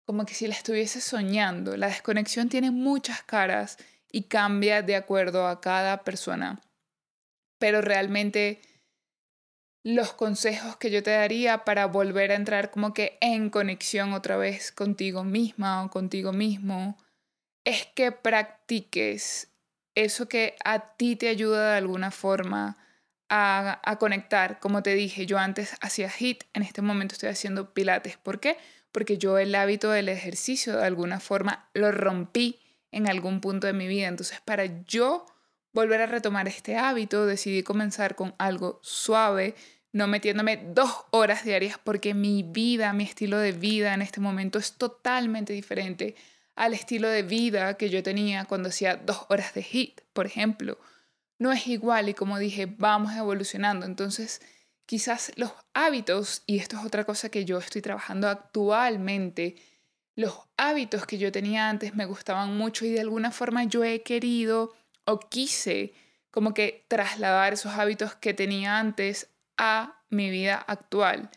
como 0.04 0.26
que 0.26 0.34
si 0.34 0.46
la 0.46 0.54
estuviese 0.54 1.00
soñando. 1.00 1.78
La 1.78 1.86
desconexión 1.86 2.50
tiene 2.50 2.70
muchas 2.70 3.22
caras 3.22 3.78
y 4.10 4.24
cambia 4.24 4.82
de 4.82 4.96
acuerdo 4.96 5.48
a 5.48 5.62
cada 5.62 6.04
persona, 6.04 6.60
pero 7.58 7.80
realmente 7.80 8.60
los 9.84 10.12
consejos 10.12 10.76
que 10.76 10.90
yo 10.90 11.02
te 11.02 11.10
daría 11.10 11.64
para 11.64 11.86
volver 11.86 12.30
a 12.30 12.36
entrar 12.36 12.70
como 12.70 12.94
que 12.94 13.18
en 13.20 13.50
conexión 13.50 14.12
otra 14.12 14.36
vez 14.36 14.70
contigo 14.70 15.24
misma 15.24 15.82
o 15.82 15.90
contigo 15.90 16.32
mismo 16.32 16.96
es 17.64 17.86
que 17.86 18.12
practiques 18.12 19.48
eso 19.94 20.28
que 20.28 20.56
a 20.64 20.96
ti 20.96 21.16
te 21.16 21.28
ayuda 21.28 21.72
de 21.72 21.78
alguna 21.78 22.10
forma 22.10 22.78
a, 23.28 23.80
a, 23.84 23.98
conectar. 23.98 24.58
Como 24.60 24.82
te 24.82 24.94
dije, 24.94 25.26
yo 25.26 25.38
antes 25.38 25.76
hacía 25.80 26.10
HIT, 26.10 26.44
en 26.54 26.62
este 26.62 26.82
momento 26.82 27.14
estoy 27.14 27.28
haciendo 27.28 27.72
pilates. 27.72 28.16
¿Por 28.16 28.40
qué? 28.40 28.58
Porque 28.90 29.18
yo 29.18 29.38
el 29.38 29.54
hábito 29.54 29.90
del 29.90 30.08
ejercicio 30.08 30.76
de 30.76 30.84
alguna 30.84 31.20
forma 31.20 31.68
lo 31.74 31.92
rompí 31.92 32.60
en 32.90 33.08
algún 33.08 33.40
punto 33.40 33.66
de 33.66 33.72
mi 33.72 33.86
vida. 33.86 34.08
Entonces, 34.08 34.40
para 34.44 34.64
yo 34.84 35.26
volver 35.72 36.00
a 36.02 36.06
retomar 36.06 36.48
este 36.48 36.76
hábito, 36.76 37.26
decidí 37.26 37.62
comenzar 37.62 38.14
con 38.14 38.34
algo 38.38 38.78
suave, 38.82 39.54
no 39.92 40.06
metiéndome 40.06 40.56
dos 40.56 40.90
horas 41.10 41.44
diarias 41.44 41.78
porque 41.82 42.14
mi 42.14 42.42
vida, 42.42 42.92
mi 42.92 43.04
estilo 43.04 43.38
de 43.38 43.52
vida 43.52 43.94
en 43.94 44.02
este 44.02 44.20
momento 44.20 44.58
es 44.58 44.72
totalmente 44.72 45.52
diferente 45.52 46.14
al 46.54 46.74
estilo 46.74 47.08
de 47.08 47.22
vida 47.22 47.76
que 47.76 47.90
yo 47.90 48.02
tenía 48.02 48.44
cuando 48.44 48.68
hacía 48.68 48.96
dos 48.96 49.26
horas 49.28 49.54
de 49.54 49.62
hit, 49.62 50.00
por 50.12 50.26
ejemplo. 50.26 50.78
No 51.38 51.52
es 51.52 51.66
igual 51.66 52.08
y 52.08 52.14
como 52.14 52.38
dije, 52.38 52.66
vamos 52.66 53.12
evolucionando. 53.14 53.86
Entonces, 53.86 54.40
quizás 54.86 55.32
los 55.36 55.52
hábitos, 55.74 56.42
y 56.46 56.58
esto 56.58 56.78
es 56.78 56.84
otra 56.84 57.04
cosa 57.04 57.30
que 57.30 57.44
yo 57.44 57.58
estoy 57.58 57.82
trabajando 57.82 58.28
actualmente, 58.28 59.56
los 60.14 60.34
hábitos 60.56 61.06
que 61.06 61.18
yo 61.18 61.32
tenía 61.32 61.68
antes 61.68 61.94
me 61.94 62.04
gustaban 62.04 62.56
mucho 62.56 62.84
y 62.84 62.90
de 62.90 63.00
alguna 63.00 63.30
forma 63.30 63.64
yo 63.64 63.82
he 63.82 64.02
querido 64.02 64.72
o 65.04 65.18
quise 65.20 65.94
como 66.30 66.54
que 66.54 66.84
trasladar 66.88 67.52
esos 67.52 67.72
hábitos 67.72 68.14
que 68.14 68.34
tenía 68.34 68.78
antes 68.78 69.28
a 69.56 70.02
mi 70.08 70.30
vida 70.30 70.56
actual. 70.66 71.30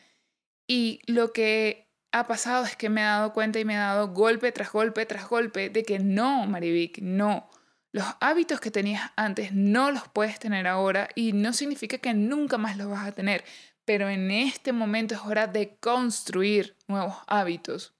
Y 0.67 1.01
lo 1.05 1.33
que 1.33 1.85
ha 2.11 2.27
pasado 2.27 2.63
es 2.63 2.75
que 2.77 2.89
me 2.89 3.01
he 3.01 3.03
dado 3.03 3.33
cuenta 3.33 3.59
y 3.59 3.65
me 3.65 3.73
he 3.73 3.77
dado 3.77 4.07
golpe 4.09 4.51
tras 4.51 4.71
golpe 4.71 5.05
tras 5.05 5.27
golpe 5.27 5.69
de 5.69 5.83
que 5.83 5.99
no, 5.99 6.45
Marivic, 6.47 6.99
no. 6.99 7.49
Los 7.91 8.05
hábitos 8.19 8.59
que 8.59 8.71
tenías 8.71 9.11
antes 9.15 9.53
no 9.53 9.91
los 9.91 10.07
puedes 10.07 10.39
tener 10.39 10.67
ahora 10.67 11.09
y 11.15 11.33
no 11.33 11.53
significa 11.53 11.97
que 11.97 12.13
nunca 12.13 12.57
más 12.57 12.77
los 12.77 12.89
vas 12.89 13.05
a 13.05 13.11
tener, 13.11 13.43
pero 13.83 14.09
en 14.09 14.31
este 14.31 14.71
momento 14.71 15.13
es 15.13 15.21
hora 15.21 15.47
de 15.47 15.75
construir 15.77 16.75
nuevos 16.87 17.15
hábitos. 17.27 17.93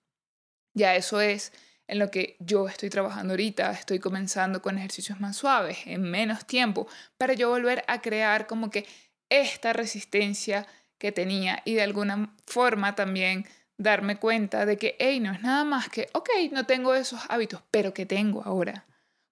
Ya 0.74 0.96
eso 0.96 1.22
es 1.22 1.54
en 1.88 2.00
lo 2.00 2.12
que 2.12 2.36
yo 2.40 2.68
estoy 2.68 2.90
trabajando 2.90 3.34
ahorita, 3.34 3.72
estoy 3.72 4.00
comenzando 4.00 4.62
con 4.62 4.78
ejercicios 4.78 5.20
más 5.20 5.38
suaves, 5.38 5.80
en 5.86 6.02
menos 6.02 6.46
tiempo, 6.46 6.88
para 7.18 7.34
yo 7.34 7.50
volver 7.50 7.84
a 7.88 8.02
crear 8.02 8.48
como 8.48 8.70
que 8.70 8.86
esta 9.30 9.74
resistencia 9.74 10.66
que 10.98 11.12
tenía 11.12 11.62
y 11.66 11.76
de 11.76 11.84
alguna 11.84 12.34
forma 12.46 12.96
también 12.96 13.46
darme 13.78 14.18
cuenta 14.18 14.66
de 14.66 14.78
que, 14.78 14.96
hey, 15.00 15.20
no 15.20 15.32
es 15.34 15.42
nada 15.42 15.64
más 15.64 15.90
que, 15.90 16.10
ok, 16.14 16.30
no 16.52 16.66
tengo 16.66 16.96
esos 16.96 17.20
hábitos, 17.30 17.62
pero 17.72 17.94
que 17.94 18.06
tengo 18.06 18.44
ahora. 18.44 18.86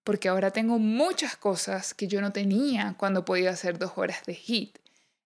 Porque 0.04 0.28
ahora 0.28 0.52
tengo 0.52 0.80
muchas 0.80 1.38
cosas 1.38 1.94
que 1.94 2.08
yo 2.08 2.20
no 2.20 2.34
tenía 2.34 2.96
cuando 2.98 3.24
podía 3.24 3.52
hacer 3.52 3.80
dos 3.80 3.94
horas 3.96 4.26
de 4.26 4.34
hit. 4.34 4.78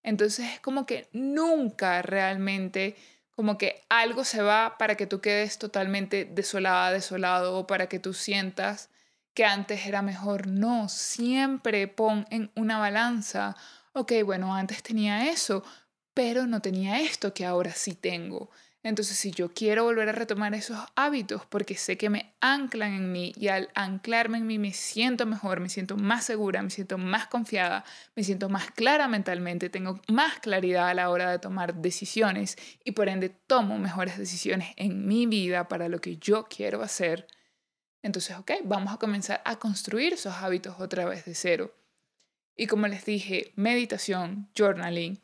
Entonces 0.04 0.54
es 0.54 0.60
como 0.60 0.86
que 0.86 1.08
nunca 1.12 2.02
realmente, 2.04 2.96
como 3.38 3.60
que 3.60 3.86
algo 3.88 4.24
se 4.24 4.42
va 4.42 4.80
para 4.80 4.96
que 4.96 5.06
tú 5.06 5.22
quedes 5.22 5.60
totalmente 5.60 6.26
desolada, 6.26 6.92
desolado, 6.92 7.56
o 7.56 7.68
para 7.68 7.86
que 7.88 8.00
tú 8.00 8.16
sientas 8.16 8.90
que 9.36 9.46
antes 9.46 9.86
era 9.86 10.02
mejor. 10.02 10.48
No, 10.48 10.90
siempre 10.90 11.88
pon 11.88 12.26
en 12.32 12.52
una 12.56 12.80
balanza, 12.80 13.56
ok, 13.94 14.12
bueno, 14.26 14.56
antes 14.56 14.82
tenía 14.82 15.30
eso, 15.30 15.64
pero 16.16 16.48
no 16.48 16.64
tenía 16.64 17.00
esto 17.00 17.36
que 17.36 17.46
ahora 17.46 17.74
sí 17.74 17.94
tengo. 17.94 18.50
Entonces, 18.88 19.18
si 19.18 19.32
yo 19.32 19.54
quiero 19.54 19.84
volver 19.84 20.08
a 20.08 20.14
retomar 20.14 20.54
esos 20.56 20.78
hábitos 20.96 21.46
porque 21.46 21.76
sé 21.76 21.98
que 21.98 22.10
me 22.10 22.34
anclan 22.40 22.94
en 22.94 23.12
mí 23.12 23.34
y 23.36 23.50
al 23.50 23.70
anclarme 23.76 24.38
en 24.38 24.48
mí 24.48 24.60
me 24.60 24.72
siento 24.72 25.26
mejor, 25.26 25.60
me 25.60 25.68
siento 25.68 25.98
más 25.98 26.24
segura, 26.24 26.62
me 26.62 26.70
siento 26.70 26.98
más 26.98 27.28
confiada, 27.28 27.84
me 28.16 28.24
siento 28.24 28.48
más 28.48 28.72
clara 28.72 29.10
mentalmente, 29.10 29.70
tengo 29.70 30.00
más 30.08 30.40
claridad 30.40 30.88
a 30.88 30.94
la 30.94 31.10
hora 31.10 31.30
de 31.30 31.38
tomar 31.38 31.76
decisiones 31.76 32.56
y 32.86 32.94
por 32.94 33.10
ende 33.10 33.28
tomo 33.28 33.78
mejores 33.78 34.18
decisiones 34.18 34.70
en 34.78 35.06
mi 35.06 35.26
vida 35.26 35.68
para 35.68 35.90
lo 35.90 36.00
que 36.00 36.16
yo 36.16 36.46
quiero 36.46 36.82
hacer. 36.82 37.28
Entonces, 38.04 38.38
ok, 38.38 38.52
vamos 38.64 38.94
a 38.94 38.98
comenzar 38.98 39.42
a 39.44 39.58
construir 39.58 40.14
esos 40.14 40.34
hábitos 40.36 40.80
otra 40.80 41.04
vez 41.04 41.26
de 41.26 41.36
cero. 41.36 41.76
Y 42.56 42.68
como 42.68 42.88
les 42.88 43.04
dije, 43.04 43.52
meditación, 43.58 44.50
journaling, 44.58 45.20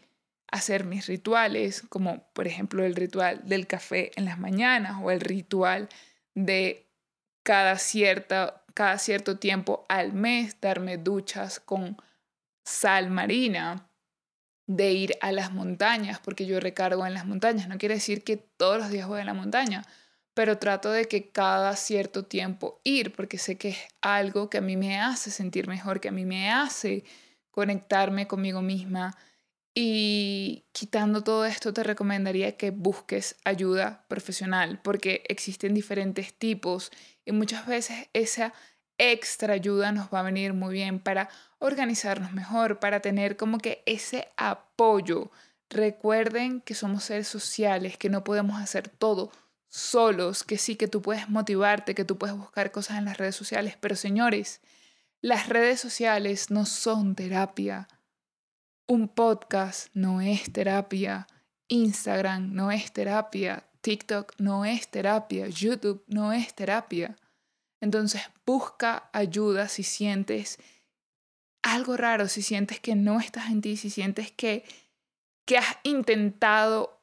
hacer 0.54 0.86
mis 0.86 1.08
rituales, 1.08 1.82
como 1.90 2.32
por 2.34 2.46
ejemplo 2.46 2.86
el 2.86 2.96
ritual 2.96 3.42
del 3.44 3.66
café 3.66 4.12
en 4.16 4.26
las 4.26 4.38
mañanas 4.38 4.98
o 5.02 5.10
el 5.10 5.20
ritual 5.20 5.90
de 6.36 6.88
cada, 7.42 7.80
cierta, 7.80 8.64
cada 8.76 9.00
cierto 9.00 9.40
tiempo 9.40 9.84
al 9.90 10.14
mes 10.14 10.62
darme 10.62 10.98
duchas 10.98 11.60
con 11.60 11.98
sal 12.64 13.10
marina, 13.10 13.90
de 14.68 14.92
ir 14.92 15.18
a 15.22 15.32
las 15.32 15.52
montañas, 15.52 16.20
porque 16.20 16.46
yo 16.46 16.60
recargo 16.60 17.06
en 17.06 17.16
las 17.16 17.26
montañas. 17.26 17.68
No 17.68 17.80
quiere 17.80 17.96
decir 17.96 18.24
que 18.24 18.38
todos 18.38 18.78
los 18.78 18.90
días 18.90 19.08
voy 19.08 19.22
a 19.22 19.26
la 19.26 19.34
montaña, 19.34 19.84
pero 20.36 20.60
trato 20.60 20.92
de 20.92 21.06
que 21.06 21.32
cada 21.32 21.76
cierto 21.76 22.26
tiempo 22.26 22.80
ir, 22.84 23.12
porque 23.12 23.40
sé 23.40 23.58
que 23.58 23.70
es 23.70 23.80
algo 24.02 24.52
que 24.52 24.60
a 24.60 24.62
mí 24.62 24.78
me 24.78 25.00
hace 25.00 25.32
sentir 25.32 25.68
mejor, 25.68 26.00
que 26.00 26.10
a 26.10 26.14
mí 26.14 26.26
me 26.26 26.52
hace 26.52 27.04
conectarme 27.50 28.28
conmigo 28.28 28.62
misma, 28.62 29.18
y 29.76 30.66
quitando 30.72 31.24
todo 31.24 31.46
esto, 31.46 31.74
te 31.74 31.84
recomendaría 31.84 32.58
que 32.58 32.70
busques 32.70 33.38
ayuda 33.44 34.06
profesional, 34.08 34.80
porque 34.84 35.24
existen 35.28 35.74
diferentes 35.74 36.34
tipos 36.34 36.92
y 37.26 37.32
muchas 37.32 37.66
veces 37.66 38.08
esa 38.14 38.54
extra 39.00 39.56
ayuda 39.56 39.92
nos 39.92 40.10
va 40.14 40.20
a 40.20 40.24
venir 40.24 40.54
muy 40.54 40.74
bien 40.74 41.00
para 41.00 41.30
organizarnos 41.58 42.34
mejor, 42.34 42.80
para 42.80 43.00
tener 43.00 43.36
como 43.36 43.58
que 43.58 43.82
ese 43.88 44.30
apoyo. 44.38 45.32
Recuerden 45.70 46.62
que 46.62 46.76
somos 46.76 47.06
seres 47.06 47.28
sociales, 47.28 47.98
que 47.98 48.10
no 48.10 48.24
podemos 48.24 48.62
hacer 48.62 48.90
todo 48.90 49.32
solos, 49.70 50.44
que 50.44 50.60
sí 50.60 50.76
que 50.76 50.88
tú 50.88 51.02
puedes 51.02 51.30
motivarte, 51.30 51.96
que 51.96 52.06
tú 52.06 52.20
puedes 52.20 52.38
buscar 52.38 52.72
cosas 52.72 53.00
en 53.00 53.06
las 53.06 53.18
redes 53.18 53.36
sociales, 53.36 53.76
pero 53.80 53.96
señores, 53.96 54.62
las 55.20 55.50
redes 55.50 55.80
sociales 55.80 56.52
no 56.52 56.68
son 56.68 57.16
terapia 57.16 57.88
un 58.88 59.08
podcast 59.08 59.88
no 59.94 60.22
es 60.22 60.52
terapia, 60.52 61.28
Instagram 61.68 62.54
no 62.54 62.72
es 62.72 62.92
terapia, 62.92 63.66
TikTok 63.82 64.34
no 64.40 64.66
es 64.66 64.90
terapia, 64.90 65.48
YouTube 65.48 66.04
no 66.08 66.34
es 66.34 66.54
terapia. 66.54 67.18
Entonces 67.82 68.22
busca 68.46 69.10
ayuda 69.12 69.68
si 69.68 69.84
sientes 69.84 70.58
algo 71.62 71.98
raro, 71.98 72.28
si 72.28 72.42
sientes 72.42 72.80
que 72.80 72.96
no 72.96 73.20
estás 73.20 73.50
en 73.50 73.62
ti, 73.62 73.78
si 73.78 73.90
sientes 73.90 74.32
que, 74.32 74.64
que 75.46 75.58
has 75.58 75.78
intentado 75.84 77.02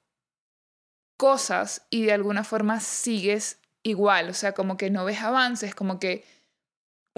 cosas 1.17 1.87
y 1.91 2.05
de 2.05 2.13
alguna 2.13 2.45
forma 2.45 2.81
sigues 2.81 3.59
igual, 3.83 4.31
o 4.31 4.35
sea, 4.35 4.53
como 4.53 4.77
que 4.77 4.91
no 4.91 5.05
ves 5.05 5.21
avances, 5.21 5.75
como 5.75 5.99
que 5.99 6.25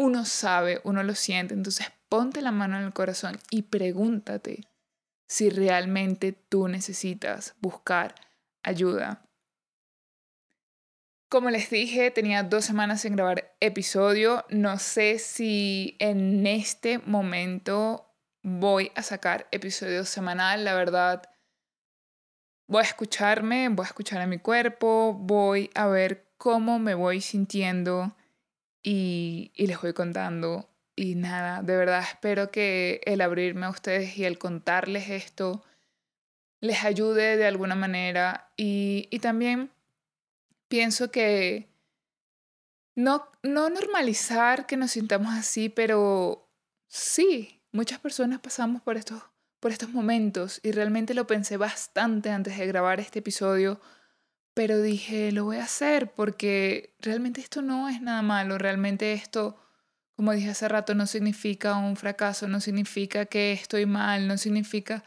uno 0.03 0.25
sabe, 0.25 0.81
uno 0.83 1.03
lo 1.05 1.15
siente, 1.15 1.55
entonces 1.55 1.87
ponte 2.09 2.43
la 2.43 2.51
mano 2.51 2.77
en 2.77 2.85
el 2.85 2.93
corazón 2.93 3.39
y 3.51 3.63
pregúntate 3.63 4.67
si 5.29 5.49
realmente 5.49 6.33
tú 6.33 6.67
necesitas 6.67 7.55
buscar 7.61 8.15
ayuda. 8.65 9.23
Como 11.29 11.51
les 11.51 11.71
dije, 11.71 12.11
tenía 12.11 12.43
dos 12.43 12.65
semanas 12.65 13.01
sin 13.01 13.17
grabar 13.17 13.55
episodio. 13.61 14.45
No 14.51 14.79
sé 14.79 15.19
si 15.19 15.97
en 15.99 16.47
este 16.47 16.99
momento 16.99 18.13
voy 18.43 18.93
a 18.95 19.03
sacar 19.03 19.47
episodio 19.51 20.05
semanal. 20.05 20.65
La 20.65 20.75
verdad, 20.75 21.23
voy 22.67 22.81
a 22.81 22.87
escucharme, 22.87 23.71
voy 23.71 23.85
a 23.85 23.87
escuchar 23.87 24.21
a 24.21 24.27
mi 24.27 24.39
cuerpo, 24.39 25.15
voy 25.15 25.71
a 25.75 25.87
ver 25.87 26.27
cómo 26.37 26.79
me 26.79 26.95
voy 26.95 27.21
sintiendo 27.23 28.15
y, 28.83 29.53
y 29.55 29.67
les 29.67 29.81
voy 29.81 29.93
contando 29.93 30.69
y 30.95 31.15
nada, 31.15 31.63
de 31.63 31.77
verdad 31.77 32.03
espero 32.03 32.51
que 32.51 33.01
el 33.05 33.21
abrirme 33.21 33.67
a 33.67 33.71
ustedes 33.71 34.17
y 34.19 34.25
el 34.25 34.39
contarles 34.39 35.09
esto 35.09 35.65
les 36.61 36.85
ayude 36.85 37.37
de 37.37 37.47
alguna 37.47 37.75
manera. 37.75 38.53
Y, 38.57 39.09
y 39.11 39.19
también 39.19 39.71
pienso 40.69 41.11
que 41.11 41.69
no, 42.95 43.29
no 43.43 43.69
normalizar 43.69 44.67
que 44.67 44.77
nos 44.77 44.93
sintamos 44.93 45.35
así, 45.35 45.69
pero 45.69 46.49
sí, 46.89 47.63
muchas 47.73 47.99
personas 47.99 48.41
pasamos 48.41 48.83
por 48.83 48.97
estos, 48.97 49.23
por 49.61 49.73
estos 49.73 49.91
momentos 49.91 50.61
y 50.63 50.73
realmente 50.73 51.15
lo 51.15 51.27
pensé 51.27 51.57
bastante 51.57 52.31
antes 52.31 52.57
de 52.59 52.67
grabar 52.67 53.01
este 53.01 53.21
episodio, 53.21 53.81
pero 54.55 54.81
dije, 54.81 55.33
lo 55.33 55.45
voy 55.45 55.57
a 55.57 55.65
hacer 55.65 56.13
porque 56.13 56.95
realmente 57.01 57.41
esto 57.41 57.63
no 57.63 57.89
es 57.89 58.01
nada 58.01 58.23
malo, 58.23 58.59
realmente 58.59 59.13
esto 59.13 59.59
como 60.17 60.33
dije 60.33 60.51
hace 60.51 60.69
rato, 60.69 60.95
no 60.95 61.07
significa 61.07 61.77
un 61.77 61.97
fracaso, 61.97 62.47
no 62.47 62.61
significa 62.61 63.27
que 63.27 63.53
estoy 63.53 63.87
mal, 63.87 64.29
no 64.29 64.37
significa, 64.39 65.05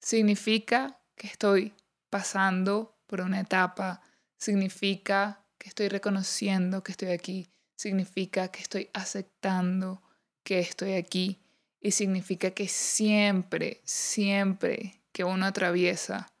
significa 0.00 1.00
que 1.14 1.28
estoy 1.28 1.72
pasando 2.10 2.98
por 3.06 3.20
una 3.20 3.40
etapa, 3.40 4.02
significa 4.38 5.46
que 5.56 5.68
estoy 5.68 5.88
reconociendo 5.88 6.82
que 6.82 6.92
estoy 6.92 7.08
aquí, 7.08 7.48
significa 7.76 8.48
que 8.48 8.60
estoy 8.60 8.90
aceptando 8.92 10.02
que 10.42 10.58
estoy 10.58 10.94
aquí 10.94 11.38
y 11.80 11.92
significa 11.92 12.50
que 12.50 12.68
siempre, 12.68 13.80
siempre 13.84 15.00
que 15.12 15.24
uno 15.24 15.46
atraviesa 15.46 16.32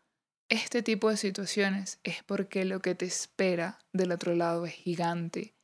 este 0.50 0.82
tipo 0.82 1.08
de 1.08 1.16
situaciones 1.16 2.00
es 2.02 2.22
porque 2.24 2.64
lo 2.64 2.80
que 2.80 2.96
te 2.96 3.06
espera 3.06 3.78
del 3.92 4.12
otro 4.12 4.34
lado 4.34 4.66
es 4.66 4.72
gigante 4.72 5.54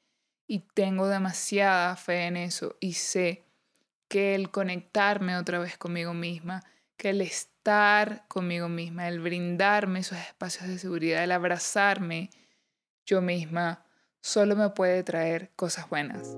y 0.46 0.60
tengo 0.60 1.08
demasiada 1.08 1.94
fe 1.96 2.26
en 2.26 2.36
eso 2.36 2.76
y 2.80 2.92
sé 2.94 3.44
que 4.08 4.36
el 4.36 4.50
conectarme 4.52 5.36
otra 5.36 5.58
vez 5.58 5.76
conmigo 5.76 6.14
misma, 6.14 6.62
que 6.96 7.10
el 7.10 7.20
estar 7.20 8.26
conmigo 8.28 8.68
misma, 8.68 9.08
el 9.08 9.20
brindarme 9.20 9.98
esos 9.98 10.18
espacios 10.18 10.68
de 10.68 10.78
seguridad, 10.78 11.24
el 11.24 11.32
abrazarme 11.32 12.30
yo 13.04 13.20
misma, 13.20 13.84
solo 14.22 14.54
me 14.54 14.70
puede 14.70 15.02
traer 15.02 15.50
cosas 15.56 15.90
buenas. 15.90 16.36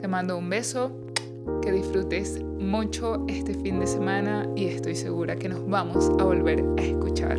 Te 0.00 0.08
mando 0.08 0.36
un 0.36 0.50
beso, 0.50 1.00
que 1.62 1.70
disfrutes 1.70 2.42
mucho 2.42 3.24
este 3.28 3.54
fin 3.54 3.78
de 3.78 3.86
semana 3.86 4.48
y 4.56 4.66
estoy 4.66 4.96
segura 4.96 5.36
que 5.36 5.48
nos 5.48 5.66
vamos 5.68 6.10
a 6.18 6.24
volver 6.24 6.64
a 6.78 6.82
escuchar. 6.82 7.38